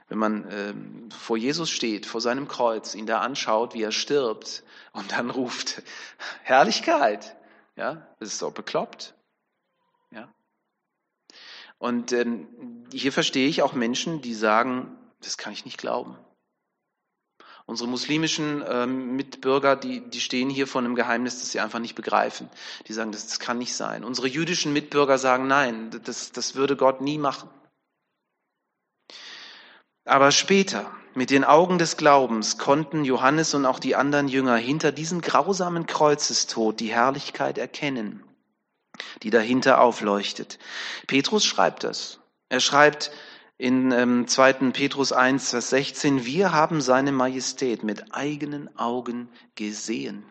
wenn 0.07 0.17
man 0.17 0.45
äh, 0.45 0.73
vor 1.13 1.35
Jesus 1.35 1.69
steht, 1.69 2.05
vor 2.05 2.21
seinem 2.21 2.47
Kreuz, 2.47 2.95
ihn 2.95 3.05
da 3.05 3.19
anschaut, 3.19 3.73
wie 3.73 3.83
er 3.83 3.91
stirbt 3.91 4.63
und 4.93 5.11
dann 5.11 5.29
ruft, 5.29 5.83
Herrlichkeit. 6.43 7.35
Ja, 7.75 8.07
das 8.19 8.29
ist 8.29 8.39
so 8.39 8.49
bekloppt. 8.49 9.13
Und 11.77 12.11
ähm, 12.11 12.47
hier 12.91 13.11
verstehe 13.11 13.47
ich 13.47 13.61
auch 13.61 13.73
Menschen, 13.73 14.21
die 14.21 14.33
sagen, 14.33 14.97
das 15.21 15.37
kann 15.37 15.53
ich 15.53 15.65
nicht 15.65 15.77
glauben. 15.77 16.17
Unsere 17.65 17.89
muslimischen 17.89 18.61
ähm, 18.67 19.15
Mitbürger, 19.15 19.77
die, 19.77 20.01
die 20.01 20.19
stehen 20.19 20.49
hier 20.49 20.67
vor 20.67 20.81
einem 20.81 20.95
Geheimnis, 20.95 21.39
das 21.39 21.51
sie 21.51 21.61
einfach 21.61 21.79
nicht 21.79 21.95
begreifen. 21.95 22.49
Die 22.87 22.93
sagen, 22.93 23.13
das, 23.13 23.27
das 23.27 23.39
kann 23.39 23.57
nicht 23.57 23.73
sein. 23.73 24.03
Unsere 24.03 24.27
jüdischen 24.27 24.73
Mitbürger 24.73 25.17
sagen, 25.17 25.47
nein, 25.47 25.89
das, 26.03 26.33
das 26.33 26.55
würde 26.55 26.75
Gott 26.75 26.99
nie 26.99 27.17
machen. 27.17 27.49
Aber 30.03 30.31
später, 30.31 30.91
mit 31.13 31.29
den 31.29 31.45
Augen 31.45 31.77
des 31.77 31.95
Glaubens, 31.95 32.57
konnten 32.57 33.05
Johannes 33.05 33.53
und 33.53 33.65
auch 33.65 33.79
die 33.79 33.95
anderen 33.95 34.27
Jünger 34.27 34.57
hinter 34.57 34.91
diesem 34.91 35.21
grausamen 35.21 35.85
Kreuzestod 35.85 36.81
die 36.81 36.91
Herrlichkeit 36.91 37.57
erkennen, 37.57 38.23
die 39.23 39.29
dahinter 39.29 39.81
aufleuchtet. 39.81 40.59
Petrus 41.07 41.45
schreibt 41.45 41.83
das. 41.83 42.19
Er 42.49 42.59
schreibt, 42.59 43.11
in 43.57 43.91
ähm, 43.91 44.27
2. 44.27 44.71
Petrus 44.71 45.11
1, 45.11 45.51
Vers 45.51 45.69
16, 45.69 46.25
wir 46.25 46.51
haben 46.51 46.81
seine 46.81 47.11
Majestät 47.11 47.83
mit 47.83 48.13
eigenen 48.13 48.75
Augen 48.77 49.29
gesehen. 49.55 50.25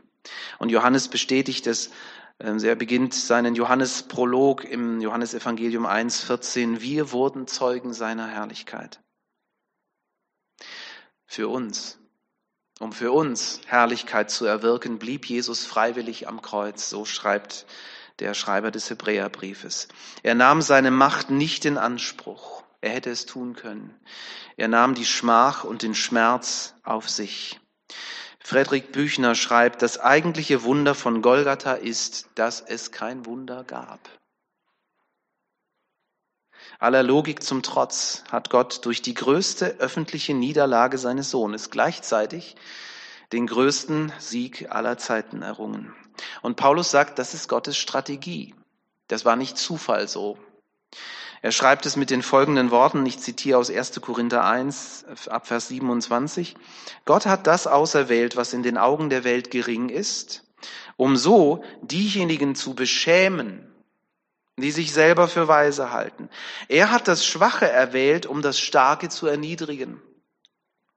Und 0.59 0.71
Johannes 0.71 1.09
bestätigt 1.09 1.67
es, 1.67 1.91
äh, 2.39 2.55
er 2.63 2.75
beginnt 2.75 3.15
seinen 3.15 3.55
Johannes-Prolog 3.55 4.65
im 4.65 5.01
Johannesevangelium 5.01 5.87
1, 5.87 6.21
14, 6.25 6.81
wir 6.81 7.13
wurden 7.13 7.47
Zeugen 7.47 7.95
seiner 7.95 8.27
Herrlichkeit. 8.27 9.01
Für 11.25 11.49
uns, 11.49 11.99
um 12.81 12.93
für 12.93 13.13
uns 13.13 13.61
Herrlichkeit 13.67 14.31
zu 14.31 14.45
erwirken, 14.45 14.99
blieb 14.99 15.27
Jesus 15.27 15.65
freiwillig 15.65 16.29
am 16.29 16.43
Kreuz, 16.43 16.91
so 16.91 17.05
schreibt 17.05 17.67
der 18.23 18.35
Schreiber 18.35 18.71
des 18.71 18.89
Hebräerbriefes. 18.89 19.89
Er 20.23 20.35
nahm 20.35 20.63
seine 20.63 20.91
Macht 20.91 21.31
nicht 21.31 21.65
in 21.65 21.77
Anspruch 21.77 22.63
er 22.83 22.91
hätte 22.91 23.11
es 23.11 23.27
tun 23.27 23.55
können. 23.55 23.95
Er 24.57 24.69
nahm 24.69 24.95
die 24.95 25.07
Schmach 25.07 25.65
und 25.65 25.83
den 25.83 25.95
Schmerz 25.95 26.75
auf 26.83 27.09
sich. 27.09 27.61
Friedrich 28.41 28.91
Büchner 28.91 29.37
schreibt, 29.37 29.83
das 29.83 30.01
eigentliche 30.01 30.65
Wunder 30.65 30.97
von 30.97 31.23
Golgatha 31.23 31.75
ist, 31.75 32.29
dass 32.35 32.61
es 32.61 32.91
kein 32.91 33.25
Wunder 33.25 33.63
gab. 33.63 34.01
Aller 36.81 37.05
Logik 37.05 37.45
zum 37.45 37.63
Trotz 37.63 38.25
hat 38.33 38.51
Gott 38.51 38.85
durch 38.85 39.01
die 39.01 39.15
größte 39.15 39.77
öffentliche 39.79 40.35
Niederlage 40.35 40.99
seines 40.99 41.31
Sohnes 41.31 41.71
gleichzeitig 41.71 42.57
den 43.31 43.47
größten 43.47 44.13
Sieg 44.19 44.73
aller 44.73 44.99
Zeiten 44.99 45.43
errungen. 45.43 45.95
Und 46.43 46.57
Paulus 46.57 46.91
sagt, 46.91 47.19
das 47.19 47.35
ist 47.35 47.49
Gottes 47.49 47.77
Strategie. 47.77 48.55
Das 49.09 49.25
war 49.25 49.37
nicht 49.37 49.59
Zufall 49.59 50.09
so. 50.09 50.39
Er 51.43 51.51
schreibt 51.51 51.87
es 51.87 51.97
mit 51.97 52.11
den 52.11 52.23
folgenden 52.23 52.71
Worten, 52.71 53.05
ich 53.05 53.19
zitiere 53.19 53.59
aus 53.59 53.69
1. 53.69 54.01
Korinther 54.01 54.45
1 54.45 55.29
ab 55.29 55.49
Vers 55.49 55.69
27. 55.69 56.55
Gott 57.05 57.27
hat 57.27 57.49
das 57.49 57.67
auserwählt, 57.67 58.37
was 58.37 58.53
in 58.53 58.63
den 58.63 58.79
Augen 58.79 59.11
der 59.11 59.25
Welt 59.25 59.51
gering 59.51 59.89
ist, 59.89 60.45
um 60.97 61.17
so 61.17 61.65
diejenigen 61.83 62.55
zu 62.55 62.75
beschämen, 62.75 63.69
die 64.57 64.71
sich 64.71 64.93
selber 64.93 65.27
für 65.27 65.49
weise 65.49 65.91
halten. 65.91 66.29
Er 66.69 66.93
hat 66.93 67.09
das 67.09 67.27
Schwache 67.27 67.69
erwählt, 67.69 68.27
um 68.27 68.41
das 68.41 68.61
Starke 68.61 69.09
zu 69.09 69.27
erniedrigen. 69.27 70.01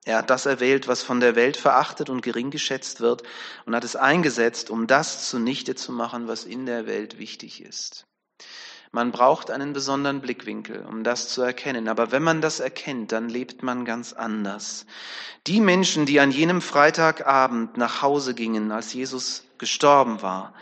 Er 0.05 0.19
hat 0.19 0.29
das 0.29 0.45
erwählt, 0.45 0.87
was 0.87 1.01
von 1.01 1.19
der 1.19 1.35
Welt 1.35 1.57
verachtet 1.57 2.09
und 2.09 2.21
gering 2.21 2.51
geschätzt 2.51 3.01
wird, 3.01 3.23
und 3.65 3.75
hat 3.75 3.83
es 3.83 3.95
eingesetzt, 3.95 4.69
um 4.69 4.87
das 4.87 5.29
zunichte 5.29 5.75
zu 5.75 5.91
machen, 5.91 6.27
was 6.27 6.45
in 6.45 6.65
der 6.65 6.85
Welt 6.85 7.17
wichtig 7.17 7.63
ist. 7.63 8.05
Man 8.91 9.11
braucht 9.11 9.51
einen 9.51 9.73
besonderen 9.73 10.21
Blickwinkel, 10.21 10.85
um 10.85 11.03
das 11.03 11.27
zu 11.27 11.41
erkennen. 11.41 11.89
Aber 11.89 12.13
wenn 12.13 12.23
man 12.23 12.39
das 12.39 12.61
erkennt, 12.61 13.11
dann 13.11 13.27
lebt 13.27 13.61
man 13.61 13.83
ganz 13.83 14.13
anders. 14.13 14.85
Die 15.47 15.59
Menschen, 15.59 16.05
die 16.05 16.21
an 16.21 16.31
jenem 16.31 16.61
Freitagabend 16.61 17.75
nach 17.75 18.01
Hause 18.01 18.33
gingen, 18.33 18.71
als 18.71 18.93
Jesus 18.93 19.43
gestorben 19.57 20.21
war, 20.21 20.53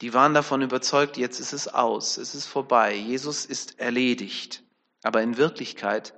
die 0.00 0.14
waren 0.14 0.32
davon 0.32 0.62
überzeugt, 0.62 1.16
jetzt 1.18 1.38
ist 1.38 1.52
es 1.52 1.68
aus, 1.68 2.16
es 2.16 2.34
ist 2.34 2.46
vorbei, 2.46 2.94
Jesus 2.94 3.44
ist 3.44 3.78
erledigt. 3.78 4.62
Aber 5.02 5.20
in 5.20 5.36
Wirklichkeit 5.36 6.14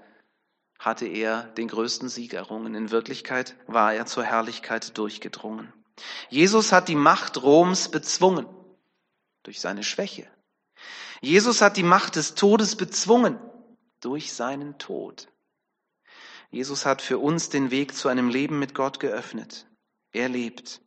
hatte 0.84 1.06
er 1.06 1.44
den 1.56 1.68
größten 1.68 2.08
Sieg 2.08 2.34
errungen. 2.34 2.74
In 2.74 2.90
Wirklichkeit 2.90 3.56
war 3.66 3.94
er 3.94 4.06
zur 4.06 4.24
Herrlichkeit 4.24 4.96
durchgedrungen. 4.98 5.72
Jesus 6.28 6.72
hat 6.72 6.88
die 6.88 6.96
Macht 6.96 7.42
Roms 7.42 7.88
bezwungen 7.88 8.46
durch 9.42 9.60
seine 9.60 9.82
Schwäche. 9.82 10.26
Jesus 11.20 11.62
hat 11.62 11.76
die 11.76 11.82
Macht 11.82 12.16
des 12.16 12.34
Todes 12.34 12.76
bezwungen 12.76 13.38
durch 14.00 14.32
seinen 14.32 14.78
Tod. 14.78 15.28
Jesus 16.50 16.84
hat 16.86 17.02
für 17.02 17.18
uns 17.18 17.48
den 17.48 17.70
Weg 17.70 17.94
zu 17.94 18.08
einem 18.08 18.28
Leben 18.28 18.58
mit 18.58 18.74
Gott 18.74 19.00
geöffnet. 19.00 19.66
Er 20.12 20.28
lebt. 20.28 20.80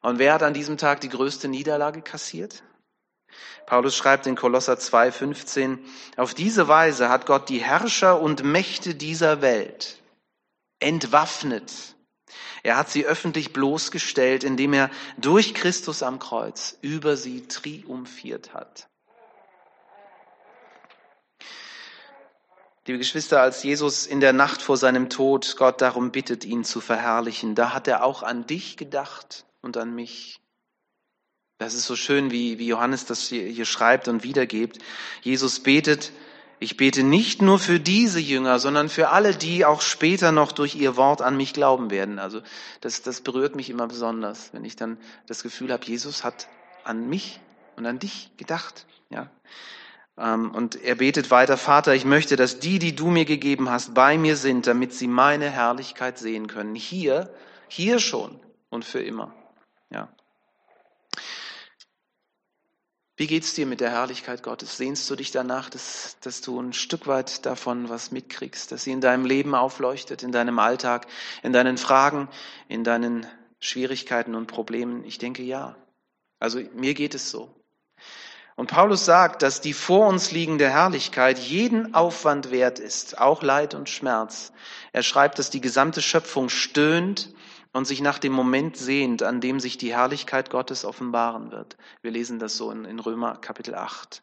Und 0.00 0.18
wer 0.18 0.34
hat 0.34 0.42
an 0.42 0.54
diesem 0.54 0.78
Tag 0.78 1.00
die 1.00 1.08
größte 1.08 1.48
Niederlage 1.48 2.02
kassiert? 2.02 2.62
Paulus 3.66 3.96
schreibt 3.96 4.26
in 4.26 4.36
Kolosser 4.36 4.74
2,15, 4.74 5.78
auf 6.16 6.34
diese 6.34 6.68
Weise 6.68 7.08
hat 7.08 7.26
Gott 7.26 7.48
die 7.48 7.62
Herrscher 7.62 8.20
und 8.20 8.44
Mächte 8.44 8.94
dieser 8.94 9.40
Welt 9.40 9.98
entwaffnet. 10.80 11.72
Er 12.62 12.76
hat 12.76 12.90
sie 12.90 13.06
öffentlich 13.06 13.52
bloßgestellt, 13.52 14.44
indem 14.44 14.72
er 14.72 14.90
durch 15.16 15.54
Christus 15.54 16.02
am 16.02 16.18
Kreuz 16.18 16.76
über 16.80 17.16
sie 17.16 17.46
triumphiert 17.48 18.54
hat. 18.54 18.88
Liebe 22.84 22.98
Geschwister, 22.98 23.40
als 23.40 23.62
Jesus 23.62 24.06
in 24.06 24.20
der 24.20 24.32
Nacht 24.32 24.60
vor 24.60 24.76
seinem 24.76 25.08
Tod 25.08 25.56
Gott 25.56 25.80
darum 25.80 26.10
bittet, 26.10 26.44
ihn 26.44 26.64
zu 26.64 26.80
verherrlichen, 26.80 27.54
da 27.54 27.72
hat 27.72 27.86
er 27.86 28.02
auch 28.02 28.24
an 28.24 28.44
dich 28.46 28.76
gedacht 28.76 29.44
und 29.60 29.76
an 29.76 29.94
mich. 29.94 30.41
Das 31.58 31.74
ist 31.74 31.86
so 31.86 31.96
schön, 31.96 32.30
wie, 32.30 32.58
wie 32.58 32.66
Johannes 32.66 33.04
das 33.04 33.28
hier, 33.28 33.46
hier 33.46 33.64
schreibt 33.64 34.08
und 34.08 34.24
wiedergibt. 34.24 34.78
Jesus 35.22 35.60
betet, 35.60 36.12
ich 36.62 36.76
bete 36.76 37.02
nicht 37.02 37.42
nur 37.42 37.58
für 37.58 37.80
diese 37.80 38.20
Jünger, 38.20 38.58
sondern 38.60 38.88
für 38.88 39.08
alle, 39.08 39.34
die 39.34 39.64
auch 39.64 39.80
später 39.80 40.30
noch 40.30 40.52
durch 40.52 40.76
ihr 40.76 40.96
Wort 40.96 41.20
an 41.20 41.36
mich 41.36 41.52
glauben 41.52 41.90
werden. 41.90 42.18
Also 42.18 42.40
das, 42.80 43.02
das 43.02 43.20
berührt 43.20 43.56
mich 43.56 43.68
immer 43.68 43.88
besonders, 43.88 44.52
wenn 44.52 44.64
ich 44.64 44.76
dann 44.76 44.98
das 45.26 45.42
Gefühl 45.42 45.72
habe, 45.72 45.84
Jesus 45.84 46.22
hat 46.22 46.48
an 46.84 47.08
mich 47.08 47.40
und 47.76 47.86
an 47.86 47.98
dich 47.98 48.30
gedacht. 48.36 48.86
Ja. 49.10 49.28
Ähm, 50.16 50.52
und 50.52 50.76
er 50.76 50.94
betet 50.94 51.30
weiter, 51.30 51.56
Vater, 51.56 51.94
ich 51.94 52.04
möchte, 52.04 52.36
dass 52.36 52.60
die, 52.60 52.78
die 52.78 52.94
du 52.94 53.08
mir 53.08 53.24
gegeben 53.24 53.68
hast, 53.68 53.94
bei 53.94 54.16
mir 54.18 54.36
sind, 54.36 54.66
damit 54.66 54.94
sie 54.94 55.08
meine 55.08 55.50
Herrlichkeit 55.50 56.18
sehen 56.18 56.46
können. 56.46 56.74
Hier, 56.74 57.34
hier 57.66 57.98
schon 57.98 58.38
und 58.70 58.84
für 58.84 59.00
immer. 59.00 59.34
Ja. 59.90 60.08
Wie 63.22 63.28
geht's 63.28 63.54
dir 63.54 63.66
mit 63.66 63.80
der 63.80 63.92
Herrlichkeit 63.92 64.42
Gottes? 64.42 64.76
Sehnst 64.76 65.08
du 65.08 65.14
dich 65.14 65.30
danach, 65.30 65.70
dass, 65.70 66.16
dass 66.22 66.40
du 66.40 66.58
ein 66.58 66.72
Stück 66.72 67.06
weit 67.06 67.46
davon 67.46 67.88
was 67.88 68.10
mitkriegst, 68.10 68.72
dass 68.72 68.82
sie 68.82 68.90
in 68.90 69.00
deinem 69.00 69.26
Leben 69.26 69.54
aufleuchtet, 69.54 70.24
in 70.24 70.32
deinem 70.32 70.58
Alltag, 70.58 71.06
in 71.44 71.52
deinen 71.52 71.78
Fragen, 71.78 72.28
in 72.66 72.82
deinen 72.82 73.24
Schwierigkeiten 73.60 74.34
und 74.34 74.48
Problemen? 74.48 75.04
Ich 75.04 75.18
denke 75.18 75.44
ja. 75.44 75.76
Also 76.40 76.62
mir 76.74 76.94
geht 76.94 77.14
es 77.14 77.30
so. 77.30 77.54
Und 78.56 78.72
Paulus 78.72 79.04
sagt, 79.04 79.42
dass 79.42 79.60
die 79.60 79.72
vor 79.72 80.08
uns 80.08 80.32
liegende 80.32 80.68
Herrlichkeit 80.68 81.38
jeden 81.38 81.94
Aufwand 81.94 82.50
wert 82.50 82.80
ist, 82.80 83.20
auch 83.20 83.44
Leid 83.44 83.74
und 83.74 83.88
Schmerz. 83.88 84.52
Er 84.92 85.04
schreibt, 85.04 85.38
dass 85.38 85.48
die 85.48 85.60
gesamte 85.60 86.02
Schöpfung 86.02 86.48
stöhnt 86.48 87.32
und 87.72 87.86
sich 87.86 88.00
nach 88.00 88.18
dem 88.18 88.32
Moment 88.32 88.76
sehnt, 88.76 89.22
an 89.22 89.40
dem 89.40 89.60
sich 89.60 89.78
die 89.78 89.94
Herrlichkeit 89.94 90.50
Gottes 90.50 90.84
offenbaren 90.84 91.50
wird. 91.50 91.76
Wir 92.02 92.10
lesen 92.10 92.38
das 92.38 92.56
so 92.56 92.70
in, 92.70 92.98
Römer 92.98 93.36
Kapitel 93.36 93.74
8. 93.74 94.22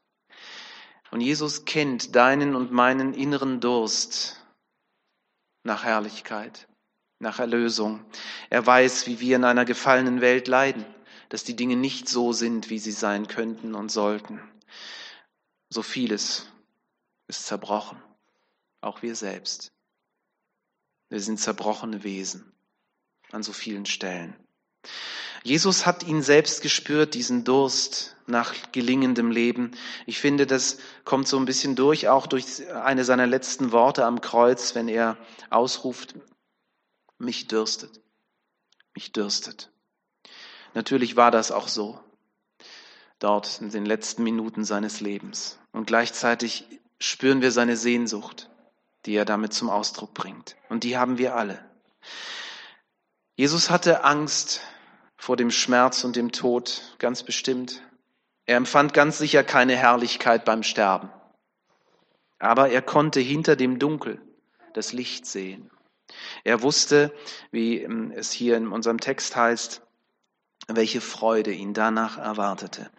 Und 1.12 1.22
Jesus 1.22 1.66
kennt 1.66 2.16
deinen 2.16 2.56
und 2.56 2.72
meinen 2.72 3.14
inneren 3.14 3.60
Durst 3.60 4.46
nach 5.64 5.84
Herrlichkeit, 5.84 6.68
nach 7.20 7.40
Erlösung. 7.40 8.06
Er 8.50 8.66
weiß, 8.66 9.08
wie 9.08 9.20
wir 9.20 9.36
in 9.36 9.44
einer 9.44 9.66
gefallenen 9.66 10.22
Welt 10.22 10.48
leiden 10.48 10.86
dass 11.30 11.44
die 11.44 11.56
Dinge 11.56 11.76
nicht 11.76 12.10
so 12.10 12.34
sind, 12.34 12.70
wie 12.70 12.80
sie 12.80 12.92
sein 12.92 13.28
könnten 13.28 13.76
und 13.76 13.90
sollten. 13.90 14.42
So 15.70 15.84
vieles 15.84 16.52
ist 17.28 17.46
zerbrochen, 17.46 18.02
auch 18.82 19.04
wir 19.04 19.16
selbst. 19.16 19.72
Wir 21.10 21.22
sind 21.22 21.40
zerbrochene 21.40 22.04
Wesen 22.04 22.52
an 23.32 23.44
so 23.44 23.54
vielen 23.54 23.86
Stellen. 23.86 24.36
Jesus 25.44 25.86
hat 25.86 26.04
ihn 26.04 26.22
selbst 26.22 26.62
gespürt, 26.62 27.14
diesen 27.14 27.44
Durst 27.44 28.16
nach 28.28 28.54
gelingendem 28.72 29.32
Leben. 29.32 29.72
Ich 30.06 30.20
finde, 30.20 30.46
das 30.46 30.78
kommt 31.06 31.28
so 31.28 31.38
ein 31.38 31.46
bisschen 31.46 31.76
durch, 31.76 32.08
auch 32.10 32.28
durch 32.28 32.70
eine 32.72 33.06
seiner 33.06 33.26
letzten 33.26 33.72
Worte 33.72 34.06
am 34.06 34.22
Kreuz, 34.22 34.76
wenn 34.76 34.88
er 34.88 35.18
ausruft, 35.50 36.16
mich 37.18 37.48
dürstet, 37.48 38.02
mich 38.94 39.12
dürstet. 39.12 39.72
Natürlich 40.74 41.16
war 41.16 41.32
das 41.32 41.52
auch 41.52 41.68
so, 41.68 42.00
dort 43.20 43.62
in 43.62 43.72
den 43.72 43.86
letzten 43.86 44.24
Minuten 44.24 44.66
seines 44.66 45.02
Lebens. 45.02 45.58
Und 45.72 45.88
gleichzeitig 45.88 46.66
spüren 47.00 47.42
wir 47.42 47.52
seine 47.52 47.78
Sehnsucht, 47.78 48.50
die 49.06 49.16
er 49.16 49.26
damit 49.26 49.54
zum 49.54 49.70
Ausdruck 49.70 50.14
bringt. 50.14 50.56
Und 50.70 50.84
die 50.84 50.98
haben 50.98 51.18
wir 51.18 51.36
alle. 51.36 51.64
Jesus 53.40 53.70
hatte 53.70 54.04
Angst 54.04 54.60
vor 55.16 55.38
dem 55.38 55.50
Schmerz 55.50 56.04
und 56.04 56.18
dem 56.18 56.34
Tod, 56.34 56.82
ganz 57.00 57.24
bestimmt. 57.24 57.82
Er 58.46 58.58
empfand 58.58 58.94
ganz 58.94 59.18
sicher 59.18 59.46
keine 59.46 59.78
Herrlichkeit 59.78 60.44
beim 60.44 60.62
Sterben. 60.62 61.10
Aber 62.38 62.68
er 62.68 62.82
konnte 62.82 63.22
hinter 63.22 63.56
dem 63.56 63.80
Dunkel 63.80 64.22
das 64.74 64.92
Licht 64.92 65.26
sehen. 65.26 65.72
Er 66.44 66.64
wusste, 66.64 67.14
wie 67.50 67.82
es 68.14 68.34
hier 68.34 68.58
in 68.58 68.68
unserem 68.68 69.00
Text 69.00 69.38
heißt, 69.38 69.84
welche 70.76 71.02
Freude 71.02 71.52
ihn 71.52 71.74
danach 71.74 72.18
erwartete. 72.18 72.90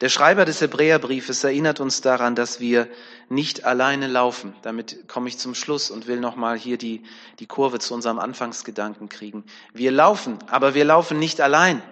Der 0.00 0.08
Schreiber 0.08 0.44
des 0.44 0.60
Hebräerbriefes 0.60 1.42
erinnert 1.44 1.80
uns 1.80 2.00
daran, 2.00 2.34
dass 2.34 2.60
wir 2.60 2.88
nicht 3.28 3.64
alleine 3.64 4.06
laufen. 4.06 4.54
Damit 4.62 5.08
komme 5.08 5.28
ich 5.28 5.38
zum 5.38 5.54
Schluss 5.54 5.90
und 5.90 6.06
will 6.06 6.20
nochmal 6.20 6.56
hier 6.56 6.78
die, 6.78 7.02
die 7.38 7.46
Kurve 7.46 7.78
zu 7.78 7.94
unserem 7.94 8.18
Anfangsgedanken 8.18 9.08
kriegen. 9.08 9.44
Wir 9.72 9.90
laufen, 9.90 10.38
aber 10.48 10.74
wir 10.74 10.84
laufen 10.84 11.18
nicht 11.18 11.40
allein. 11.40 11.82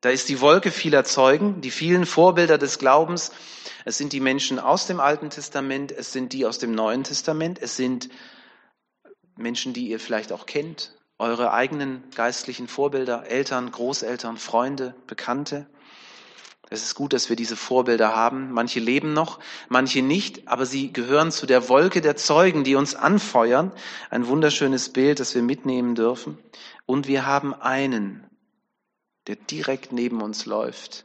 Da 0.00 0.10
ist 0.10 0.28
die 0.28 0.40
Wolke 0.40 0.72
vieler 0.72 1.04
Zeugen, 1.04 1.60
die 1.60 1.70
vielen 1.70 2.06
Vorbilder 2.06 2.58
des 2.58 2.78
Glaubens. 2.78 3.30
Es 3.84 3.98
sind 3.98 4.12
die 4.12 4.20
Menschen 4.20 4.58
aus 4.58 4.88
dem 4.88 4.98
Alten 4.98 5.30
Testament, 5.30 5.92
es 5.92 6.12
sind 6.12 6.32
die 6.32 6.44
aus 6.44 6.58
dem 6.58 6.74
Neuen 6.74 7.04
Testament, 7.04 7.60
es 7.62 7.76
sind 7.76 8.08
Menschen, 9.36 9.72
die 9.72 9.88
ihr 9.88 10.00
vielleicht 10.00 10.32
auch 10.32 10.46
kennt, 10.46 10.92
eure 11.22 11.52
eigenen 11.52 12.02
geistlichen 12.16 12.66
Vorbilder, 12.66 13.26
Eltern, 13.28 13.70
Großeltern, 13.70 14.36
Freunde, 14.38 14.96
Bekannte. 15.06 15.68
Es 16.68 16.82
ist 16.82 16.96
gut, 16.96 17.12
dass 17.12 17.28
wir 17.28 17.36
diese 17.36 17.54
Vorbilder 17.54 18.16
haben. 18.16 18.50
Manche 18.50 18.80
leben 18.80 19.12
noch, 19.12 19.38
manche 19.68 20.02
nicht, 20.02 20.48
aber 20.48 20.66
sie 20.66 20.92
gehören 20.92 21.30
zu 21.30 21.46
der 21.46 21.68
Wolke 21.68 22.00
der 22.00 22.16
Zeugen, 22.16 22.64
die 22.64 22.74
uns 22.74 22.96
anfeuern. 22.96 23.70
Ein 24.10 24.26
wunderschönes 24.26 24.92
Bild, 24.92 25.20
das 25.20 25.34
wir 25.36 25.42
mitnehmen 25.42 25.94
dürfen. 25.94 26.38
Und 26.86 27.06
wir 27.06 27.24
haben 27.24 27.54
einen, 27.54 28.26
der 29.28 29.36
direkt 29.36 29.92
neben 29.92 30.22
uns 30.22 30.44
läuft. 30.44 31.04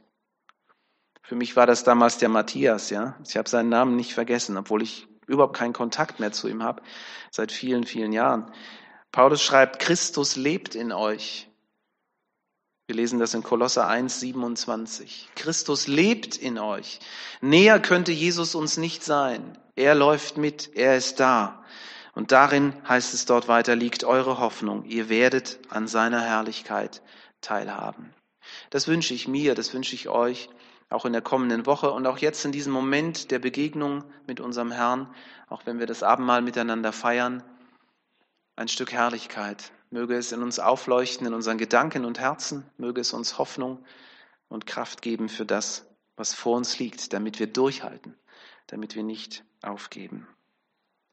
Für 1.21 1.35
mich 1.35 1.55
war 1.55 1.67
das 1.67 1.83
damals 1.83 2.17
der 2.17 2.29
Matthias, 2.29 2.89
ja. 2.89 3.15
Ich 3.23 3.37
habe 3.37 3.47
seinen 3.47 3.69
Namen 3.69 3.95
nicht 3.95 4.15
vergessen, 4.15 4.57
obwohl 4.57 4.81
ich 4.81 5.07
überhaupt 5.27 5.55
keinen 5.55 5.73
Kontakt 5.73 6.19
mehr 6.19 6.31
zu 6.31 6.47
ihm 6.47 6.63
habe, 6.63 6.81
seit 7.29 7.51
vielen, 7.51 7.83
vielen 7.83 8.13
Jahren. 8.13 8.51
Paulus 9.11 9.41
schreibt, 9.41 9.79
Christus 9.79 10.35
lebt 10.35 10.75
in 10.75 10.91
euch. 10.91 11.47
Wir 12.87 12.95
lesen 12.95 13.19
das 13.19 13.33
in 13.33 13.43
Kolosser 13.43 13.87
1, 13.87 14.21
27. 14.21 15.29
Christus 15.35 15.87
lebt 15.87 16.37
in 16.37 16.57
euch. 16.57 16.99
Näher 17.41 17.81
könnte 17.81 18.13
Jesus 18.13 18.55
uns 18.55 18.77
nicht 18.77 19.03
sein. 19.03 19.57
Er 19.75 19.93
läuft 19.93 20.37
mit, 20.37 20.71
er 20.75 20.95
ist 20.95 21.19
da. 21.19 21.63
Und 22.15 22.31
darin 22.31 22.73
heißt 22.87 23.13
es 23.13 23.25
dort 23.25 23.47
weiter, 23.47 23.75
liegt 23.75 24.03
eure 24.03 24.39
Hoffnung. 24.39 24.85
Ihr 24.85 25.09
werdet 25.09 25.59
an 25.69 25.87
seiner 25.87 26.21
Herrlichkeit 26.21 27.01
teilhaben. 27.41 28.13
Das 28.69 28.87
wünsche 28.87 29.13
ich 29.13 29.27
mir, 29.27 29.53
das 29.53 29.73
wünsche 29.73 29.93
ich 29.93 30.07
euch, 30.07 30.49
auch 30.89 31.05
in 31.05 31.13
der 31.13 31.21
kommenden 31.21 31.65
Woche 31.65 31.91
und 31.91 32.07
auch 32.07 32.17
jetzt 32.17 32.45
in 32.45 32.51
diesem 32.51 32.71
Moment 32.71 33.31
der 33.31 33.39
Begegnung 33.39 34.03
mit 34.25 34.39
unserem 34.39 34.71
Herrn, 34.71 35.13
auch 35.49 35.65
wenn 35.65 35.79
wir 35.79 35.85
das 35.85 36.03
Abendmahl 36.03 36.41
miteinander 36.41 36.93
feiern, 36.93 37.43
ein 38.57 38.67
Stück 38.67 38.91
Herrlichkeit. 38.91 39.71
Möge 39.91 40.17
es 40.17 40.33
in 40.33 40.41
uns 40.41 40.59
aufleuchten, 40.59 41.25
in 41.25 41.33
unseren 41.33 41.57
Gedanken 41.57 42.03
und 42.03 42.19
Herzen. 42.19 42.69
Möge 42.77 42.99
es 42.99 43.13
uns 43.13 43.37
Hoffnung 43.37 43.85
und 44.49 44.65
Kraft 44.65 45.01
geben 45.01 45.29
für 45.29 45.45
das, 45.45 45.85
was 46.17 46.33
vor 46.33 46.57
uns 46.57 46.77
liegt, 46.79 47.13
damit 47.13 47.39
wir 47.39 47.47
durchhalten, 47.47 48.15
damit 48.65 48.95
wir 48.95 49.03
nicht 49.03 49.45
aufgeben. 49.61 50.27